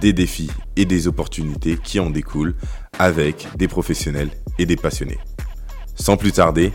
[0.00, 2.54] des défis et des opportunités qui en découlent
[2.98, 5.18] avec des professionnels et des passionnés.
[5.94, 6.72] Sans plus tarder,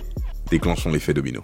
[0.49, 1.43] déclenchons l'effet domino.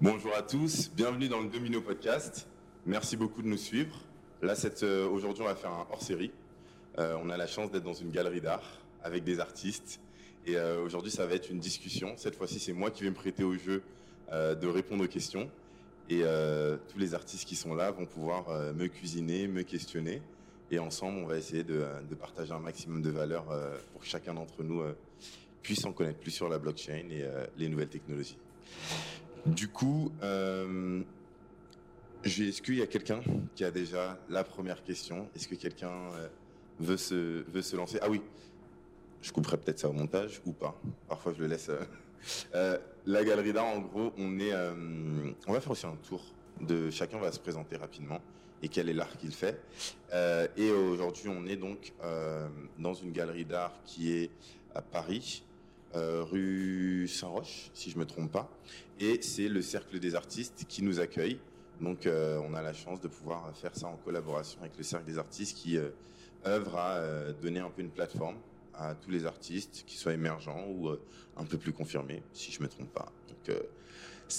[0.00, 2.46] Bonjour à tous, bienvenue dans le Domino Podcast.
[2.84, 3.96] Merci beaucoup de nous suivre.
[4.42, 6.30] Là, euh, aujourd'hui, on va faire un hors-série.
[6.98, 10.00] Euh, on a la chance d'être dans une galerie d'art avec des artistes.
[10.46, 12.14] Et euh, aujourd'hui, ça va être une discussion.
[12.16, 13.82] Cette fois-ci, c'est moi qui vais me prêter au jeu
[14.32, 15.48] de répondre aux questions.
[16.08, 20.22] Et euh, tous les artistes qui sont là vont pouvoir euh, me cuisiner, me questionner.
[20.70, 21.86] Et ensemble, on va essayer de,
[22.18, 24.82] partager un maximum de valeur euh, pour que chacun d'entre nous
[25.62, 27.24] puisse en connaître plus sur la blockchain et
[27.56, 28.38] les nouvelles technologies.
[29.46, 30.12] Du coup,
[32.24, 33.20] est-ce qu'il y a quelqu'un
[33.54, 35.28] qui a déjà la première question?
[35.34, 36.10] Est-ce que quelqu'un
[36.78, 37.98] veut, se, veut se lancer?
[38.00, 38.22] Ah oui,
[39.22, 40.80] je couperai peut-être ça au montage ou pas.
[41.08, 41.70] Parfois, je le laisse.
[42.54, 44.74] Euh, la galerie d'art, en gros, on est, euh,
[45.46, 46.24] on va faire aussi un tour
[46.60, 48.20] de chacun va se présenter rapidement
[48.62, 49.60] et quel est l'art qu'il fait.
[50.12, 51.92] Euh, et aujourd'hui, on est donc
[52.78, 54.30] dans une galerie d'art qui est
[54.74, 55.42] à Paris,
[55.94, 58.50] rue Saint-Roch, si je me trompe pas.
[59.00, 61.38] Et c'est le Cercle des artistes qui nous accueille.
[61.80, 65.18] Donc, on a la chance de pouvoir faire ça en collaboration avec le Cercle des
[65.18, 65.78] artistes qui
[66.46, 68.36] œuvre à donner un peu une plateforme
[68.78, 71.00] à tous les artistes, qu'ils soient émergents ou euh,
[71.36, 73.10] un peu plus confirmés, si je me trompe pas.
[73.28, 73.56] Donc,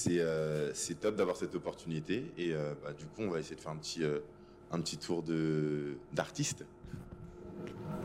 [0.08, 2.32] euh, euh, c'est top d'avoir cette opportunité.
[2.38, 4.04] Et bah, du coup, on va essayer de faire un petit,
[4.72, 5.24] un petit tour
[6.14, 6.66] d'artistes.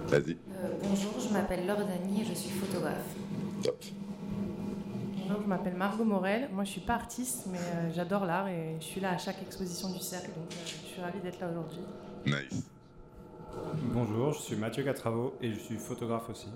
[0.06, 0.36] Vas-y.
[0.82, 3.14] bonjour, je m'appelle Laure Dany et je suis photographe.
[3.62, 3.82] Top.
[5.18, 6.48] Bonjour, je m'appelle Margot Morel.
[6.52, 9.92] Moi, je suis pas artiste, mais j'adore l'art et je suis là à chaque exposition
[9.92, 10.30] du cercle.
[10.34, 11.80] Donc, je suis ravie d'être là aujourd'hui.
[12.26, 12.64] Nice.
[13.92, 16.48] Bonjour, je suis Mathieu Catravo et je suis photographe aussi.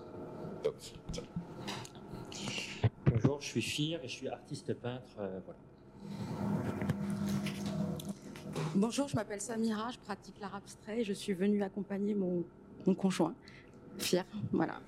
[3.27, 5.17] Bonjour, je suis Fir et je suis artiste peintre.
[5.19, 5.41] Euh,
[8.77, 12.45] Bonjour, je m'appelle Samira, je pratique l'art abstrait et je suis venue accompagner mon,
[12.95, 13.35] conjoint,
[13.99, 14.25] Fir.
[14.53, 14.79] Voilà.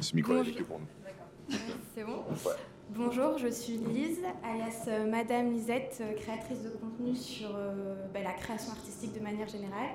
[0.00, 1.56] Ce micro est pour nous.
[1.94, 2.24] C'est bon?
[2.90, 8.20] Bonjour, je suis Lise, alias euh, Madame Lisette, euh, créatrice de contenu sur euh, bah,
[8.22, 9.90] la création artistique de manière générale.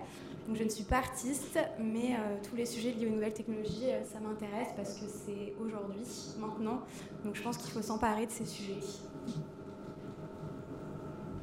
[0.47, 4.19] Donc je ne suis pas artiste, mais tous les sujets liés aux nouvelles technologies, ça
[4.19, 6.03] m'intéresse parce que c'est aujourd'hui,
[6.40, 6.81] maintenant.
[7.24, 8.79] Donc je pense qu'il faut s'emparer de ces sujets.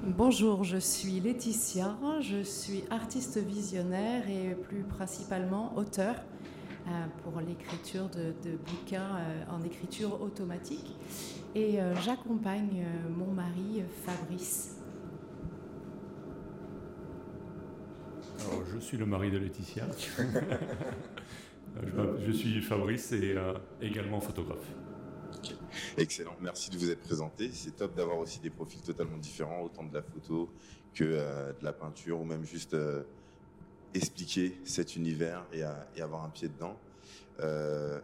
[0.02, 6.16] Bonjour, je suis Laetitia, je suis artiste visionnaire et plus principalement auteur.
[6.88, 10.96] Euh, pour l'écriture de, bouquins euh, en écriture automatique.
[11.54, 14.77] Et euh, j'accompagne mon mari Fabrice.
[18.50, 19.86] Alors, je suis le mari de Laetitia.
[22.26, 23.36] je, suis Fabrice et
[23.80, 24.66] également photographe.
[25.96, 27.50] Excellent, merci de vous être présenté.
[27.52, 30.50] C'est top d'avoir aussi des profils totalement différents, autant de la photo
[30.94, 32.74] que de la peinture ou même juste
[33.94, 35.62] expliquer cet univers et,
[36.00, 36.76] avoir un pied dedans.
[37.40, 38.00] Euh,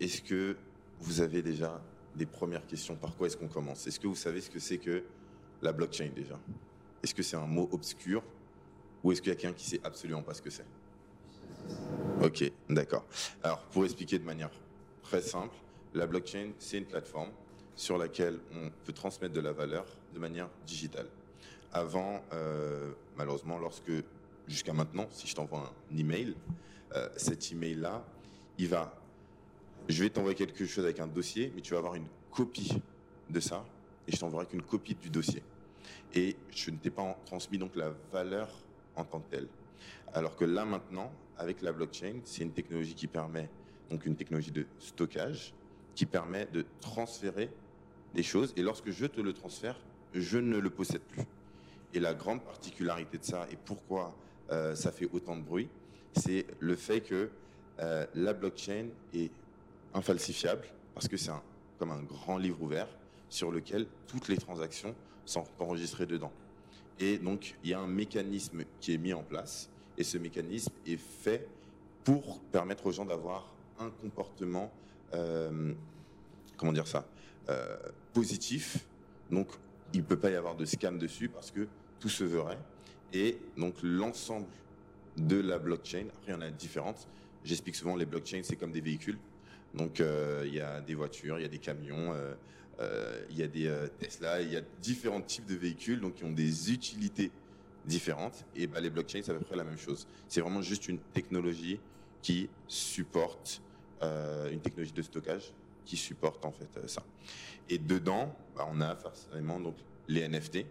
[0.00, 0.56] est-ce que
[1.00, 1.80] vous avez déjà
[2.14, 2.96] des premières questions?
[2.96, 3.86] Par quoi est-ce qu'on commence?
[3.86, 5.04] Est-ce que vous savez ce que c'est que
[5.62, 6.38] la blockchain déjà?
[7.02, 8.22] Est-ce que c'est un mot obscur?
[9.06, 10.66] Ou est-ce qu'il y a quelqu'un qui sait absolument pas ce que c'est?
[12.20, 13.04] Ok, d'accord.
[13.40, 14.50] Alors, pour expliquer de manière
[15.04, 15.54] très simple,
[15.94, 17.30] la blockchain, c'est une plateforme
[17.76, 21.06] sur laquelle on peut transmettre de la valeur de manière digitale.
[21.72, 23.92] Avant, euh, malheureusement, lorsque
[24.48, 26.34] jusqu'à maintenant, si je t'envoie un email,
[26.96, 28.04] euh, cet email-là,
[28.58, 28.92] il va,
[29.88, 32.82] je vais t'envoyer quelque chose avec un dossier, mais tu vas avoir une copie
[33.30, 33.64] de ça,
[34.08, 35.44] et je t'enverrai qu'une copie du dossier.
[36.12, 38.48] Et je ne t'ai pas transmis donc la valeur
[38.96, 39.48] en tant que telle.
[40.14, 43.48] Alors que là maintenant, avec la blockchain, c'est une technologie qui permet,
[43.90, 45.54] donc une technologie de stockage,
[45.94, 47.50] qui permet de transférer
[48.14, 49.76] des choses, et lorsque je te le transfère,
[50.14, 51.24] je ne le possède plus.
[51.92, 54.14] Et la grande particularité de ça, et pourquoi
[54.50, 55.68] euh, ça fait autant de bruit,
[56.14, 57.30] c'est le fait que
[57.80, 59.30] euh, la blockchain est
[59.92, 61.30] infalsifiable parce que c'est
[61.78, 62.88] comme un grand livre ouvert
[63.28, 64.94] sur lequel toutes les transactions
[65.24, 66.32] sont enregistrées dedans.
[66.98, 70.72] Et donc, il y a un mécanisme qui est mis en place et ce mécanisme
[70.86, 71.46] est fait
[72.04, 74.72] pour permettre aux gens d'avoir un comportement,
[75.14, 75.72] euh,
[76.56, 77.06] comment dire ça,
[78.12, 78.86] positif.
[79.30, 79.48] Donc,
[79.92, 81.66] il ne peut pas y avoir de scam dessus parce que
[82.00, 82.58] tout se verrait.
[83.12, 84.46] Et donc l'ensemble
[85.16, 86.06] de la blockchain.
[86.08, 87.08] Après, il y en a différentes.
[87.44, 89.18] J'explique souvent les blockchains, c'est comme des véhicules.
[89.74, 92.34] Donc, euh, il y a des voitures, il y a des camions, euh, euh,
[92.78, 96.32] il y a des Tesla, il y a différents types de véhicules, donc qui ont
[96.32, 97.30] des utilités
[97.84, 98.44] différentes.
[98.54, 100.06] Et bah, les blockchains, c'est à peu près la même chose.
[100.28, 101.80] C'est vraiment juste une technologie
[102.22, 103.62] qui supporte
[104.02, 105.52] une technologie de stockage
[105.84, 107.02] qui supporte en fait ça.
[107.68, 109.76] Et dedans, bah, on a forcément donc
[110.08, 110.66] les NFT,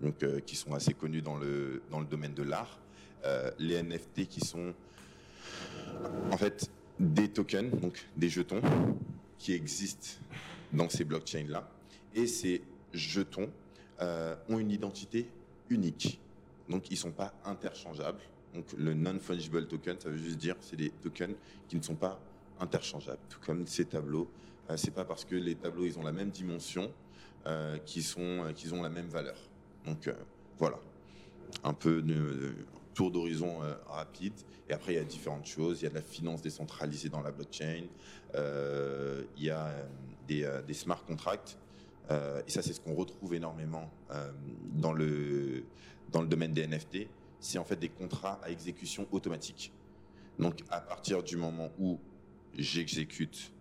[0.00, 2.78] donc qui sont assez connus dans le dans le domaine de l'art.
[3.58, 4.74] les NFT qui sont
[6.30, 6.70] en fait
[7.00, 8.62] des tokens, donc des jetons,
[9.38, 10.20] qui existent
[10.74, 11.68] dans ces blockchains-là.
[12.14, 12.62] Et ces
[12.92, 13.50] jetons
[14.00, 15.28] euh, ont une identité
[15.70, 16.20] unique.
[16.68, 18.20] Donc, ils ne sont pas interchangeables.
[18.54, 21.34] Donc, le non-fungible token, ça veut juste dire c'est des tokens
[21.68, 22.20] qui ne sont pas
[22.60, 23.18] interchangeables.
[23.28, 24.28] Tout comme ces tableaux.
[24.70, 26.90] Euh, c'est pas parce que les tableaux ils ont la même dimension
[27.46, 29.36] euh, qu'ils sont qu'ils ont la même valeur.
[29.84, 30.08] Donc
[30.58, 30.78] voilà,
[31.62, 32.54] un peu de,
[32.94, 34.32] tour d'horizon euh, rapide.
[34.68, 35.82] Et après, il y a différentes choses.
[35.82, 37.84] Il y a de la finance décentralisée dans la blockchain.
[38.34, 39.66] Euh, il y a
[40.30, 41.58] euh, des, smart contracts.
[42.10, 43.90] et ça, c'est ce qu'on retrouve énormément
[44.72, 45.64] dans, le,
[46.10, 47.08] dans le domaine des NFT.
[47.40, 49.72] C'est en fait des contrats à exécution automatique.
[50.38, 51.98] Donc, à partir du moment où
[52.56, 53.52] j'exécute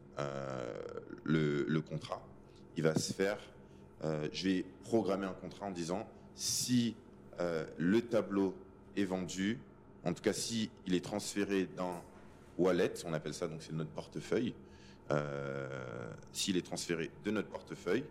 [1.23, 2.21] le, le, contrat,
[2.77, 3.37] il va se faire.
[4.01, 6.95] je vais programmer un contrat en disant si
[7.39, 8.53] le tableau
[8.95, 9.59] est vendu,
[10.03, 12.03] en tout cas si il est transféré dans
[12.57, 14.53] wallet, on appelle ça donc c'est notre portefeuille,
[15.11, 18.03] euh, s'il est transféré de notre portefeuille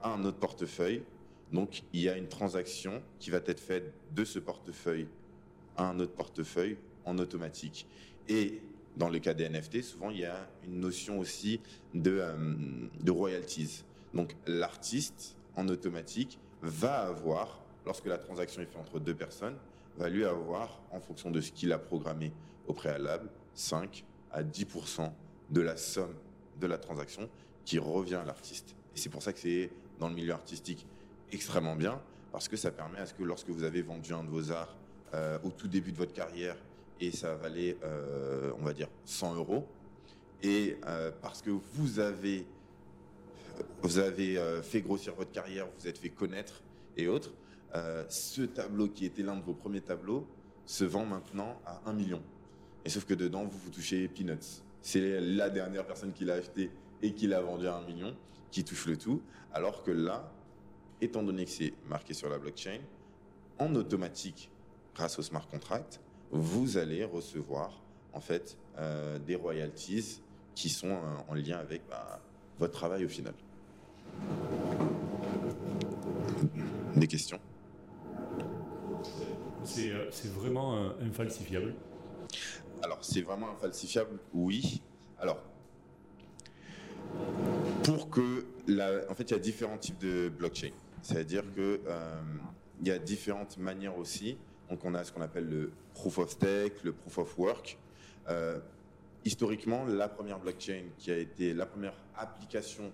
[0.00, 1.02] à un autre portefeuille,
[1.52, 5.08] donc il y a une transaction qui va être faite de ce portefeuille
[5.76, 7.86] à un autre portefeuille en automatique.
[8.28, 8.60] Et
[8.96, 11.60] dans le cas des NFT, souvent il y a une notion aussi
[11.94, 12.54] euh,
[13.00, 13.84] de royalties.
[14.14, 19.56] Donc l'artiste en automatique va avoir, lorsque la transaction est faite entre deux personnes,
[19.98, 22.32] va lui avoir, en fonction de ce qu'il a programmé
[22.66, 25.10] au préalable, 5 à 10%
[25.50, 26.14] de la somme
[26.60, 27.28] de la transaction
[27.64, 28.74] qui revient à l'artiste.
[28.94, 30.86] Et c'est pour ça que c'est dans le milieu artistique
[31.32, 32.00] extrêmement bien,
[32.32, 34.76] parce que ça permet à ce que lorsque vous avez vendu un de vos arts
[35.14, 36.56] euh, au tout début de votre carrière
[37.00, 39.66] et ça valait, euh, on va dire, 100 euros,
[40.42, 42.46] et euh, parce que vous avez,
[43.82, 46.62] vous avez fait grossir votre carrière, vous êtes fait connaître
[46.96, 47.32] et autres,
[47.74, 50.26] euh, ce tableau qui était l'un de vos premiers tableaux
[50.64, 52.22] se vend maintenant à 1 million.
[52.84, 54.62] Et sauf que dedans, vous vous touchez peanuts.
[54.80, 56.70] C'est la dernière personne qui l'a acheté
[57.02, 58.16] et qui l'a vendu à 1 million
[58.50, 59.20] qui touche le tout.
[59.52, 60.32] Alors que là,
[61.00, 62.80] étant donné que c'est marqué sur la blockchain,
[63.58, 64.50] en automatique,
[64.94, 66.00] grâce au smart contract,
[66.30, 67.82] vous allez recevoir
[68.12, 70.20] en fait euh, des royalties
[70.54, 72.20] qui sont euh, en lien avec bah,
[72.58, 73.34] votre travail au final.
[76.96, 77.40] Des questions?
[79.68, 81.74] C'est vraiment euh, infalsifiable
[82.82, 84.82] Alors, c'est vraiment infalsifiable, oui.
[85.18, 85.42] Alors,
[87.84, 90.70] pour que la, en fait, il y a différents types de blockchain.
[91.02, 92.20] C'est-à-dire que euh,
[92.80, 94.36] il y a différentes manières aussi.
[94.68, 97.78] Donc, on a ce qu'on appelle le proof of stake, le proof of work.
[99.24, 102.92] historiquement, la première blockchain qui a été la première application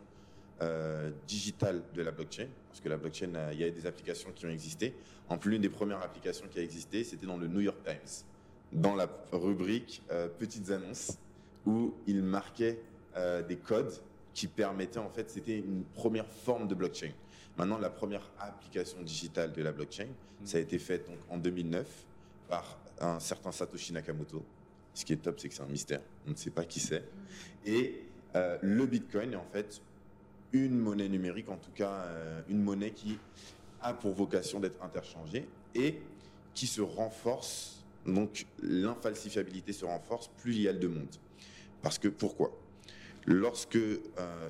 [0.65, 4.47] euh, digitale de la blockchain, parce que la blockchain, il y a des applications qui
[4.47, 4.95] ont existé.
[5.29, 8.25] En plus, l'une des premières applications qui a existé, c'était dans le New York Times,
[8.73, 11.19] dans la rubrique euh, petites annonces,
[11.67, 12.81] où il marquait
[13.17, 13.93] euh, des codes
[14.33, 17.13] qui permettaient, en fait, c'était une première forme de blockchain.
[17.59, 20.47] Maintenant, la première application digitale de la blockchain, mm.
[20.47, 21.87] ça a été fait donc, en 2009
[22.49, 24.43] par un certain Satoshi Nakamoto.
[24.95, 26.01] Ce qui est top, c'est que c'est un mystère.
[26.27, 27.05] On ne sait pas qui c'est.
[27.67, 28.05] Et
[28.63, 29.81] le Bitcoin est en fait
[30.55, 33.19] une monnaie numérique, en tout cas euh, une monnaie qui
[33.83, 36.01] a pour vocation d'être interchangée et
[36.55, 41.15] qui se renforce, donc l'infalsifiabilité se renforce plus il y a de monde.
[41.83, 42.57] Parce que pourquoi?
[43.27, 43.99] Lorsque euh,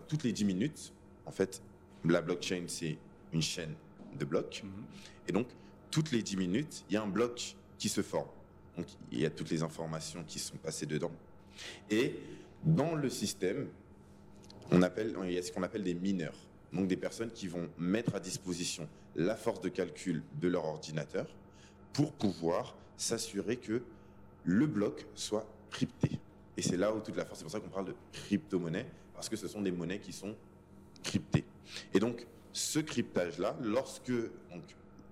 [0.07, 0.93] toutes les 10 minutes,
[1.27, 1.63] en fait,
[2.05, 2.99] la blockchain c'est
[3.33, 3.75] une chaîne
[4.19, 4.71] de blocs, mhm.
[5.29, 5.47] et donc
[5.91, 8.29] toutes les 10 minutes, il y a un bloc qui se forme.
[8.77, 11.13] Donc il y a toutes les informations qui sont passées dedans.
[11.89, 12.17] Et
[12.65, 13.69] dans le système,
[14.71, 16.37] on appelle, il y a ce qu'on appelle des mineurs,
[16.73, 21.27] donc des personnes qui vont mettre à disposition la force de calcul de leur ordinateur
[21.93, 23.83] pour pouvoir s'assurer que
[24.45, 26.19] le bloc soit crypté.
[26.57, 29.29] Et c'est là où toute la force, c'est pour ça qu'on parle de crypto-monnaie, parce
[29.29, 30.35] que ce sont des monnaies qui sont
[31.03, 31.45] cryptées.
[31.93, 34.13] Et donc, ce cryptage-là, lorsque,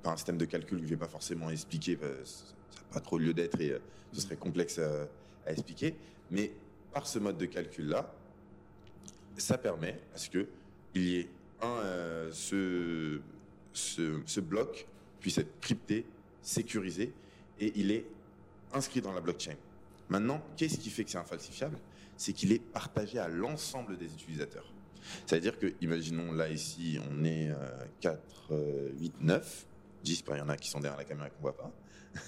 [0.02, 2.44] par un système de calcul que je ne vais pas forcément expliquer, ça
[2.76, 3.78] n'a pas trop lieu d'être et euh,
[4.12, 5.96] ce serait complexe à expliquer,
[6.30, 6.52] mais
[6.92, 8.12] par ce mode de calcul-là,
[9.36, 10.46] ça permet à ce qu'il
[10.94, 11.28] y ait
[11.62, 13.20] euh, ce,
[13.72, 14.86] ce, bloc
[15.20, 16.04] puisse être crypté,
[16.42, 17.12] sécurisé,
[17.60, 18.04] et il est
[18.72, 19.54] inscrit dans la blockchain.
[20.08, 21.78] Maintenant, qu'est-ce qui fait que c'est infalsifiable?
[22.16, 24.72] C'est qu'il est partagé à l'ensemble des utilisateurs.
[25.26, 27.50] C'est-à-dire que, imaginons là ici, on est
[28.00, 28.18] 4,
[28.98, 29.66] 8, 9,
[30.02, 31.72] 10, il y en a qui sont derrière la caméra et qu'on ne voit pas.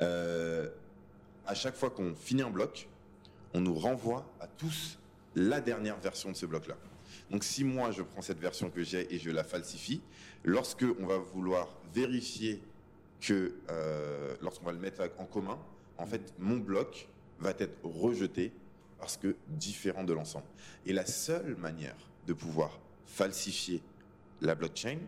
[0.00, 0.70] Euh,
[1.46, 2.88] à chaque fois qu'on finit un bloc,
[3.52, 4.97] on nous renvoie à tous
[5.38, 6.76] la dernière version de ce bloc-là.
[7.30, 10.00] Donc si moi je prends cette version que j'ai et je la falsifie,
[10.44, 12.60] lorsque on va vouloir vérifier
[13.20, 15.58] que, euh, lorsqu'on va le mettre en commun,
[15.96, 18.52] en fait mon bloc va être rejeté
[18.98, 20.46] parce que différent de l'ensemble.
[20.86, 23.80] Et la seule manière de pouvoir falsifier
[24.40, 24.98] la blockchain,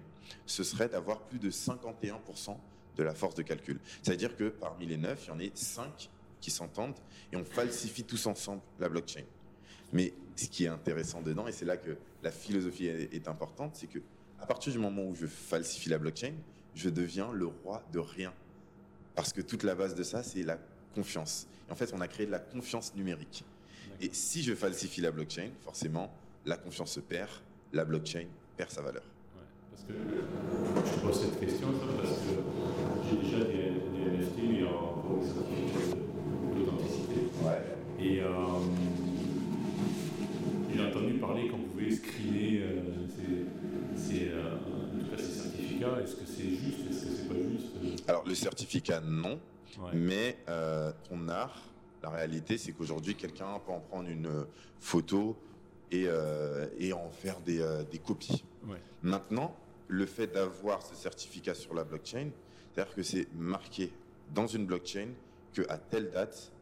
[0.47, 2.57] ce serait d'avoir plus de 51%
[2.97, 3.81] de la force de calcul.
[4.03, 6.09] C'est-à-dire que parmi les 9, il y en a 5
[6.41, 6.99] qui s'entendent
[7.33, 9.25] et on falsifie tous ensemble la blockchain.
[9.93, 13.87] Mais ce qui est intéressant dedans, et c'est là que la philosophie est, importante, c'est
[13.87, 13.99] que
[14.41, 16.33] à partir du moment où je falsifie la blockchain,
[16.75, 18.33] je deviens le roi de rien.
[19.15, 20.59] Parce que toute la base de ça, c'est la
[20.95, 21.47] confiance.
[21.69, 23.45] Et en fait, on a créé de la confiance numérique.
[24.01, 26.11] Et si je falsifie la blockchain, forcément,
[26.47, 27.31] la confiance se perd,
[27.73, 29.05] la blockchain perd sa valeur.
[29.71, 34.65] parce que je pose cette question, parce que j'ai déjà des, des NFT
[35.03, 35.97] pour les certificats
[36.55, 37.21] d'authenticité.
[38.03, 38.29] Et euh,
[40.73, 42.81] j'ai entendu parler qu'on pouvait screener euh,
[43.97, 44.57] ces, euh,
[45.17, 46.01] ces, certificats.
[46.03, 49.41] Est-ce que c'est juste Est-ce que c'est pas juste Alors, le certificat, non.
[49.95, 50.39] Mais
[51.09, 51.61] ton art,
[52.03, 54.47] la réalité, c'est qu'aujourd'hui, quelqu'un peut en prendre une
[54.81, 55.37] photo
[55.91, 56.07] et,
[56.79, 58.45] et en faire des, des copies.
[59.03, 59.55] Maintenant,
[59.89, 62.31] le fait d'avoir ce certificat sur la blockchain,
[62.73, 63.93] c'est-à-dire que c'est marqué
[64.35, 65.09] dans une blockchain
[65.53, 66.53] que à telle date,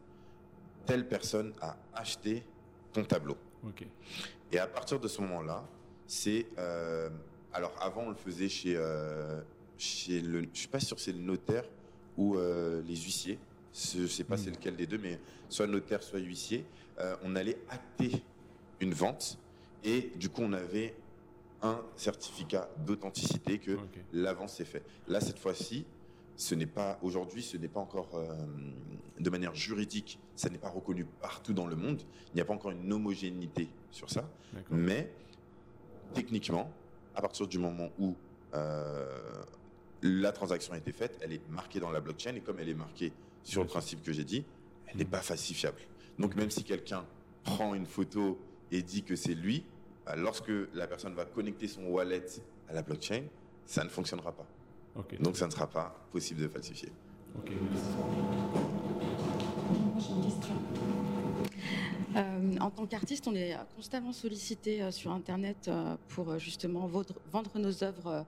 [0.87, 2.43] telle personne a acheté
[2.93, 3.37] ton tableau.
[4.53, 5.63] Et à partir de ce moment-là,
[6.07, 7.11] c'est euh,
[7.53, 9.43] alors avant on le faisait chez euh,
[9.79, 11.65] chez le, je suis pas sûr c'est le notaire
[12.17, 13.39] ou euh, les huissiers.
[13.73, 14.55] Je sais pas c'est hmm.
[14.55, 16.65] lequel des deux, mais soit notaire soit huissier,
[17.23, 18.11] on allait acter
[18.81, 19.39] une vente
[19.85, 20.97] et du coup on avait
[21.63, 23.79] un certificat d'authenticité que
[24.13, 24.83] l'avance est fait.
[25.07, 25.85] Là cette fois-ci,
[26.39, 28.33] ce n'est pas aujourd'hui, ce n'est pas encore euh,
[29.19, 32.01] de manière juridique, ça n'est pas reconnu partout dans le monde.
[32.29, 34.29] Il n'y a pas encore une homogénéité sur ça,
[34.71, 35.13] mais
[36.15, 36.71] techniquement,
[37.17, 38.15] à partir du moment où
[38.55, 39.43] euh,
[40.03, 42.75] la transaction a été faite, elle est marquée dans la blockchain et comme elle est
[42.75, 43.13] marquée
[43.43, 44.45] sur le principe que j'ai dit,
[44.87, 45.81] elle n'est pas falsifiable.
[46.19, 47.05] Donc même si quelqu'un
[47.45, 48.39] prend une photo
[48.71, 49.65] et dit que c'est lui,
[50.05, 52.25] bah, lorsque la personne va connecter son wallet
[52.69, 53.25] à la blockchain,
[53.67, 54.47] ça ne fonctionnera pas.
[55.21, 56.91] Donc ça ne sera pas possible de falsifier.
[62.17, 67.59] Euh, en tant qu'artiste, on est constamment sollicité euh, sur Internet euh, pour justement vendre,
[67.59, 68.25] nos œuvres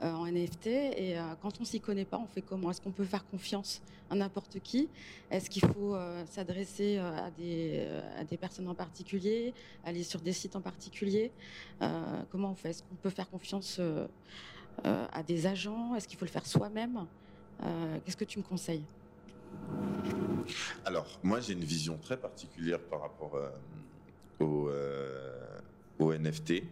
[0.00, 0.66] en NFT.
[0.66, 2.70] Et quand on s'y connaît pas, on fait comment?
[2.70, 4.88] Est-ce qu'on peut faire confiance à n'importe qui?
[5.30, 5.96] Est-ce qu'il faut
[6.30, 9.52] s'adresser à des, personnes en particulier
[9.84, 11.32] Aller sur des sites en particulier?
[12.30, 12.70] Comment on fait?
[12.70, 13.80] Est-ce qu'on peut faire confiance
[14.84, 15.96] à des agents?
[15.96, 17.04] Est-ce qu'il faut le faire soi-même?
[18.04, 18.84] Qu'est-ce que tu me conseilles?
[20.84, 23.50] Alors, moi, j'ai une vision très particulière par rapport euh,
[24.40, 24.70] au,
[25.98, 26.62] au, NFT.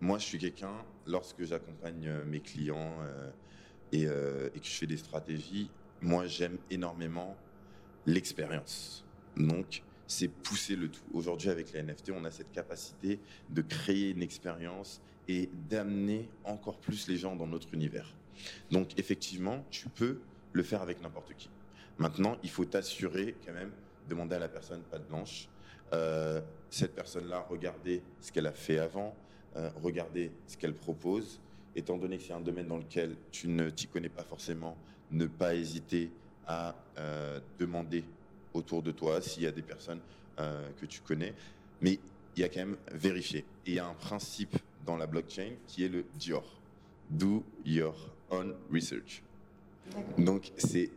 [0.00, 0.74] moi, je suis quelqu'un,
[1.06, 2.96] lorsque j'accompagne mes clients
[3.92, 7.36] et, et, que je fais des stratégies, moi, j'aime énormément
[8.06, 9.04] l'expérience.
[9.36, 11.02] Donc, c'est pousser le tout.
[11.12, 16.78] Aujourd'hui, avec les NFT, on a cette capacité de créer une expérience et d'amener encore
[16.78, 18.14] plus les gens dans notre univers.
[18.70, 20.20] Donc effectivement, tu peux
[20.52, 21.50] le faire avec n'importe qui.
[21.98, 23.70] Maintenant, il faut t'assurer quand même,
[24.08, 25.48] demander à la personne pas de blanche,
[25.92, 29.14] euh, cette personne-là, regardez ce qu'elle a fait avant,
[29.56, 31.40] euh, regardez ce qu'elle propose.
[31.76, 34.76] Étant donné que c'est un domaine dans lequel tu ne t'y connais pas forcément,
[35.12, 36.10] ne pas hésiter
[36.46, 38.04] à euh, demander
[38.52, 40.00] autour de toi s'il y a des personnes
[40.80, 41.32] que tu connais.
[41.80, 42.00] Mais
[42.34, 43.44] il y a quand même vérifier.
[43.66, 46.42] Et il y a un principe dans la blockchain qui est le DIOR.
[47.08, 47.94] Do your
[48.30, 49.22] own research.
[50.18, 50.90] Donc c'est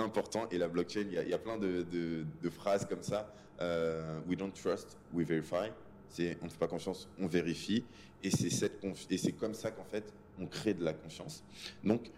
[0.00, 3.32] important et la blockchain, il y, a, plein de, phrases comme ça.
[3.60, 5.70] Euh, we don't trust, we verify.
[6.08, 7.84] C'est on ne fait pas confiance, on vérifie.
[8.22, 11.44] Et c'est cette et c'est comme ça qu'en fait on crée de la confiance.
[11.84, 12.10] Donc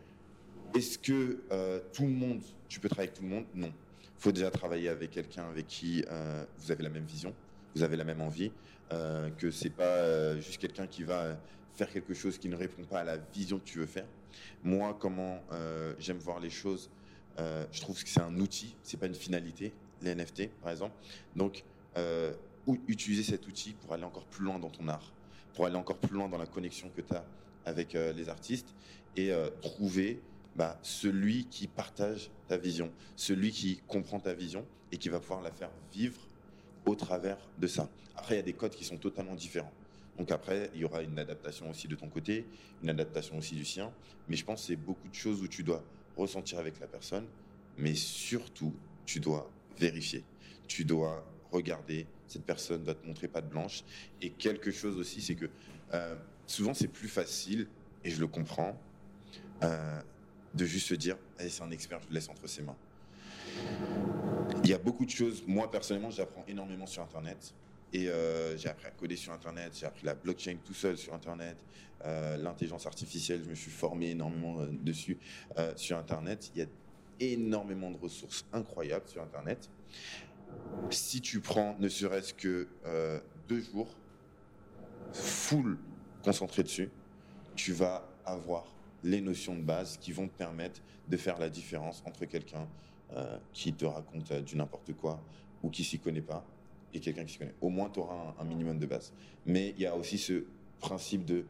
[0.74, 3.44] est-ce que euh, tout le monde, tu peux travailler avec tout le monde?
[3.54, 3.72] Non.
[4.02, 7.34] Il faut déjà travailler avec quelqu'un avec qui euh, vous avez la même vision,
[7.74, 8.52] vous avez la même envie,
[8.92, 11.38] euh, que c'est pas juste quelqu'un qui va
[11.74, 14.06] faire quelque chose qui ne répond pas à la vision que tu veux faire.
[14.62, 15.42] Moi, comment
[15.98, 16.90] j'aime voir les choses,
[17.38, 19.72] je trouve que c'est un outil, c'est pas une finalité,
[20.02, 20.94] les NFT par exemple.
[21.36, 21.64] Donc,
[22.86, 25.12] utiliser cet outil pour aller encore plus loin dans ton art,
[25.54, 27.24] pour aller encore plus loin dans la connexion que tu as
[27.64, 28.74] avec les artistes
[29.16, 29.32] et
[29.62, 30.20] trouver
[30.56, 35.42] bah, celui qui partage ta vision, celui qui comprend ta vision et qui va pouvoir
[35.42, 36.20] la faire vivre
[36.86, 37.88] au travers de ça.
[38.16, 39.72] Après, il y a des codes qui sont totalement différents.
[40.18, 42.44] Donc après, il y aura une adaptation aussi de ton côté,
[42.82, 43.92] une adaptation aussi du sien.
[44.28, 45.82] Mais je pense que c'est beaucoup de choses où tu dois
[46.16, 47.26] ressentir avec la personne,
[47.78, 48.74] mais surtout,
[49.06, 50.24] tu dois vérifier.
[50.68, 53.82] Tu dois regarder, cette personne doit te montrer pas de blanche.
[54.22, 55.50] Et quelque chose aussi, c'est que
[55.94, 56.14] euh,
[56.46, 57.66] souvent c'est plus facile,
[58.04, 58.78] et je le comprends,
[59.62, 60.00] euh,
[60.54, 62.76] de juste se dire, c'est un expert, je le laisse entre ses mains.
[64.62, 67.54] Il y a beaucoup de choses, moi personnellement, j'apprends énormément sur Internet.
[67.92, 71.12] Et euh, j'ai appris à coder sur Internet, j'ai appris la blockchain tout seul sur
[71.12, 71.56] Internet,
[72.04, 75.18] euh, l'intelligence artificielle, je me suis formé énormément dessus
[75.76, 76.50] sur Internet.
[76.54, 76.66] Il y a
[77.18, 79.68] énormément de ressources incroyables sur Internet.
[80.90, 82.68] Si tu prends ne serait-ce que
[83.48, 83.88] deux jours,
[85.12, 85.78] full
[86.22, 86.90] concentré dessus,
[87.54, 88.64] tu vas avoir
[89.02, 92.68] les notions de base qui vont te permettre de faire la différence entre quelqu'un
[93.16, 95.20] euh, qui te raconte euh, du n'importe quoi
[95.62, 96.44] ou qui s'y connaît pas
[96.94, 97.54] et quelqu'un qui s'y connaît.
[97.60, 99.12] Au moins, tu auras un, minimum de base.
[99.46, 100.44] Mais il y a aussi ce
[100.80, 101.44] principe de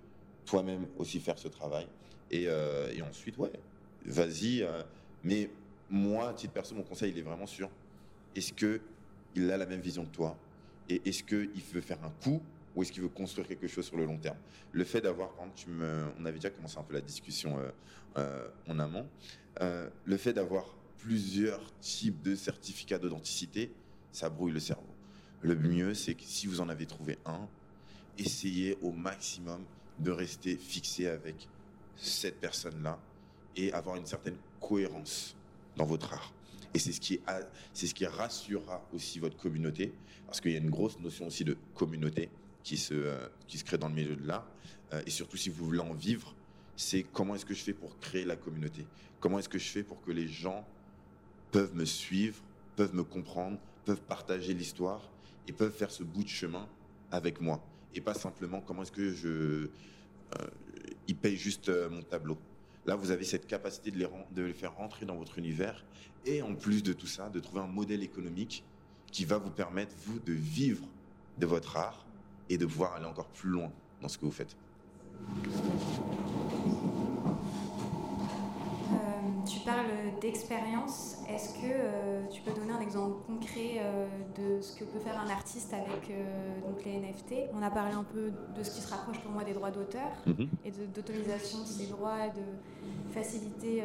[0.44, 1.86] toi-même aussi faire ce travail.
[2.30, 3.52] Et, euh, ensuite, ouais,
[4.04, 4.66] vas-y.
[5.24, 5.50] mais
[5.88, 7.70] moi, à titre perso, mon conseil, il est vraiment sur
[8.36, 10.36] est-ce qu'il a la même vision que toi?
[10.88, 12.40] Et est-ce qu'il veut faire un coup
[12.74, 14.36] ou est-ce qu'il veut construire quelque chose sur le long terme?
[14.72, 15.68] Le fait d'avoir, quand tu
[16.18, 17.70] on avait déjà commencé un peu la discussion euh,
[18.18, 19.06] euh, en amont,
[19.60, 23.72] euh, le fait d'avoir plusieurs types de certificats d'authenticité,
[24.12, 24.86] ça brouille le cerveau.
[25.42, 27.48] Le mieux, c'est que si vous en avez trouvé un,
[28.18, 29.64] essayez au maximum
[29.98, 31.48] de rester fixé avec
[31.96, 32.98] cette personne-là
[33.56, 35.36] et avoir une certaine cohérence
[35.76, 36.32] dans votre art.
[36.72, 37.20] Et c'est ce qui,
[37.72, 39.92] c'est ce qui rassurera aussi votre communauté,
[40.26, 42.30] parce qu'il y a une grosse notion aussi de communauté
[42.62, 44.46] qui se, euh, qui se crée dans le milieu de l'art.
[44.92, 46.34] Euh, et surtout, si vous voulez en vivre,
[46.76, 48.86] c'est comment est-ce que je fais pour créer la communauté?
[49.18, 50.66] Comment est-ce que je fais pour que les gens
[51.50, 52.40] peuvent me suivre,
[52.76, 55.10] peuvent me comprendre, peuvent partager l'histoire?
[55.50, 56.68] Et peuvent faire ce bout de chemin
[57.10, 57.60] avec moi
[57.96, 59.28] Et pas simplement comment est-ce que je...
[60.38, 60.46] Euh,
[61.08, 62.38] ils payent juste mon tableau.
[62.86, 65.84] Là, vous avez cette capacité de les faire rentrer dans votre univers
[66.24, 68.62] et en plus de tout ça, de trouver un modèle économique
[69.10, 70.86] qui va vous permettre, vous, de vivre
[71.38, 72.06] de votre art
[72.48, 74.56] et de pouvoir aller encore plus loin dans ce que vous faites.
[78.92, 79.86] Euh, tu parles
[80.20, 81.16] d'expérience.
[81.28, 85.20] Est-ce que euh, tu peux donner un exemple concret euh, de ce que peut faire
[85.20, 86.12] un artiste avec
[86.66, 89.44] donc les NFT On a parlé un peu de ce qui se rapproche pour moi
[89.44, 90.48] des droits d'auteur mhm.
[90.64, 93.82] et d'autorisation de ces droits, de faciliter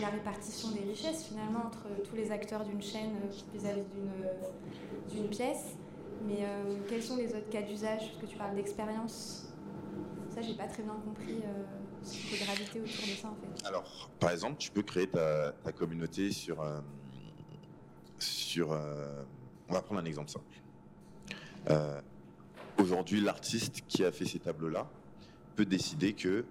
[0.00, 3.12] la répartition des richesses finalement entre tous les acteurs d'une chaîne
[3.54, 3.82] vis-à-vis
[5.10, 5.76] d'une pièce.
[6.26, 8.00] Mais euh, quels sont les autres cas d'usage?
[8.00, 9.48] Parce que tu parles d'expérience.
[10.34, 11.40] Ça, j'ai pas très bien compris
[12.06, 13.66] euh, peut graviter autour de ça en fait.
[13.66, 16.60] Alors, par exemple, tu peux créer ta, communauté sur.
[16.60, 16.80] Euh,
[18.18, 18.70] sur
[19.68, 20.46] on va prendre un exemple simple.
[22.78, 24.88] Aujourd'hui, l'artiste qui a fait ces tableaux-là
[25.56, 26.44] peut décider que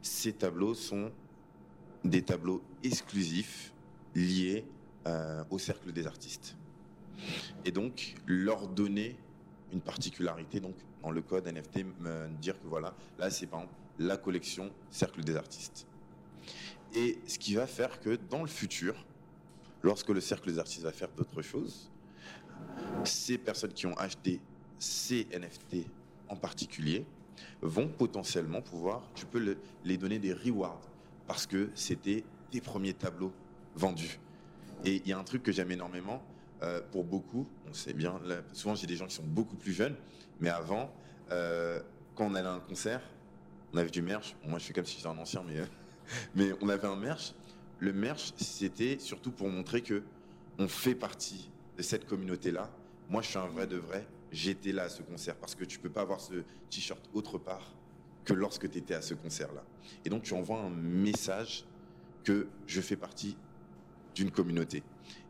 [0.00, 1.10] ces tableaux sont
[2.04, 3.74] des tableaux exclusifs
[4.14, 4.64] liés
[5.50, 6.56] au cercle des artistes
[7.64, 9.16] et donc leur donner
[9.72, 11.84] une particularité, donc dans le code NFT,
[12.40, 15.86] dire que voilà, là c'est par exemple la collection Cercle des artistes.
[16.94, 18.94] Et ce qui va faire que dans le futur,
[19.82, 21.90] lorsque le Cercle des artistes va faire d'autres choses,
[23.04, 24.40] ces personnes qui ont acheté
[24.78, 25.86] ces NFT
[26.28, 27.04] en particulier
[27.62, 30.80] vont potentiellement pouvoir, tu peux les donner des rewards
[31.26, 33.32] parce que c'était tes premiers tableaux
[33.74, 34.20] vendus.
[34.84, 36.22] Et il y a un truc que j'aime énormément,
[36.62, 38.20] euh, pour beaucoup, on sait bien,
[38.52, 39.96] souvent j'ai des gens qui sont beaucoup plus jeunes,
[40.40, 40.92] mais avant,
[41.30, 41.80] euh,
[42.14, 43.02] quand on allait à un concert,
[43.74, 44.36] on avait du merch.
[44.46, 45.66] moi, je fais comme si j'étais un ancien, mais, euh,
[46.34, 47.34] mais on avait un merch.
[47.80, 50.02] Le merch, c'était surtout pour montrer que
[50.58, 52.70] on fait partie de cette communauté-là.
[53.10, 54.06] Moi, je suis un vrai de vrai.
[54.30, 56.34] J'étais là à ce concert parce que tu peux pas avoir ce
[56.70, 57.74] t-shirt autre part
[58.24, 59.64] que lorsque tu étais à ce concert-là.
[60.04, 61.64] Et donc, tu envoies un message
[62.22, 63.36] que je fais partie
[64.14, 64.84] d'une communauté.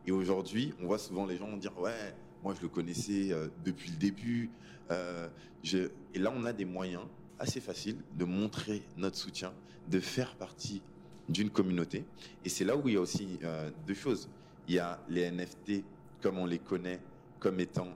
[0.05, 3.89] Et aujourd'hui, on voit souvent les gens dire ouais, moi je le connaissais euh, depuis
[3.89, 4.51] le début.
[4.91, 5.27] Euh,
[5.73, 7.03] et là, on a des moyens
[7.39, 9.53] assez faciles de montrer notre soutien,
[9.89, 10.81] de faire partie
[11.27, 12.05] d'une communauté.
[12.43, 14.29] Et c'est là où il y a aussi euh, deux choses.
[14.67, 15.83] Il y a les NFT
[16.21, 16.99] comme on les connaît
[17.39, 17.89] comme étant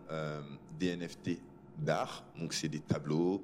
[0.78, 1.39] des NFT
[1.80, 3.41] d'art, donc c'est des tableaux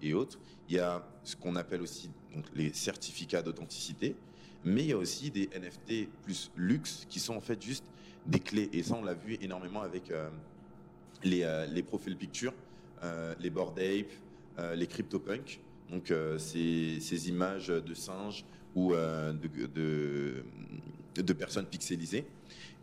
[0.00, 0.38] et autres.
[0.68, 2.10] Il y a ce qu'on appelle aussi
[2.54, 4.14] les certificats d'authenticité,
[4.64, 7.84] mais il y a aussi des NFT plus luxe qui sont en fait juste
[8.26, 8.68] des clés.
[8.72, 10.28] Et ça, on l'a vu énormément avec euh,
[11.22, 12.54] les, euh, les profils pictures,
[13.02, 14.10] euh, les board ape,
[14.74, 15.60] les CryptoPunk.
[15.90, 20.42] Donc, ces, ces, images de singes ou de, de,
[21.14, 22.26] de, personnes pixelisées.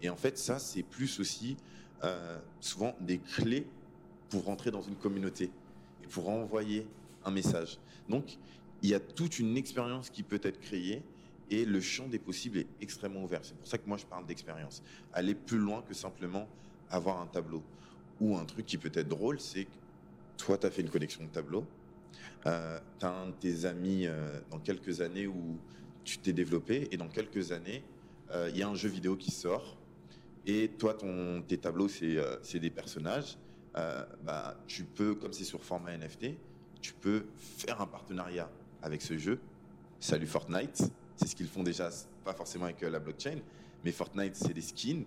[0.02, 1.58] Et en fait, ça, c'est plus aussi
[2.62, 3.66] souvent des clés
[4.30, 5.50] pour rentrer dans une communauté
[6.04, 6.88] et pour envoyer
[7.26, 7.78] un message.
[8.10, 8.38] Donc,
[8.82, 11.02] il y a toute une expérience qui peut être créée
[11.50, 13.40] et le champ des possibles est extrêmement ouvert.
[13.44, 14.84] C'est pour ça que moi je parle d'expérience.
[15.14, 16.48] Aller plus loin que simplement
[16.90, 17.64] avoir un tableau.
[18.20, 19.68] Ou un truc qui peut être drôle, c'est
[20.38, 21.66] toi, tu as fait une collection de tableaux.
[22.46, 25.58] Euh, tu as un de tes amis euh, dans quelques années où
[26.04, 27.84] tu t'es développé et dans quelques années,
[28.32, 29.78] euh, il y a un jeu vidéo qui sort.
[30.46, 33.38] Et toi, ton, tes tableaux, c'est euh, des personnages.
[33.74, 36.36] bah, tu peux, comme c'est sur format NFT,
[36.82, 38.50] tu peux faire un partenariat
[38.82, 39.40] avec ce jeu.
[40.00, 41.90] Salut Fortnite c'est ce qu'ils font déjà,
[42.24, 43.40] pas forcément avec euh, la blockchain,
[43.84, 45.06] mais Fortnite, c'est des skins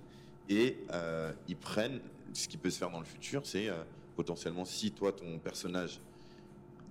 [0.49, 2.01] et euh, ils prennent
[2.33, 3.83] ce qui peut se faire dans le futur, c'est euh,
[4.17, 6.01] potentiellement si toi ton personnage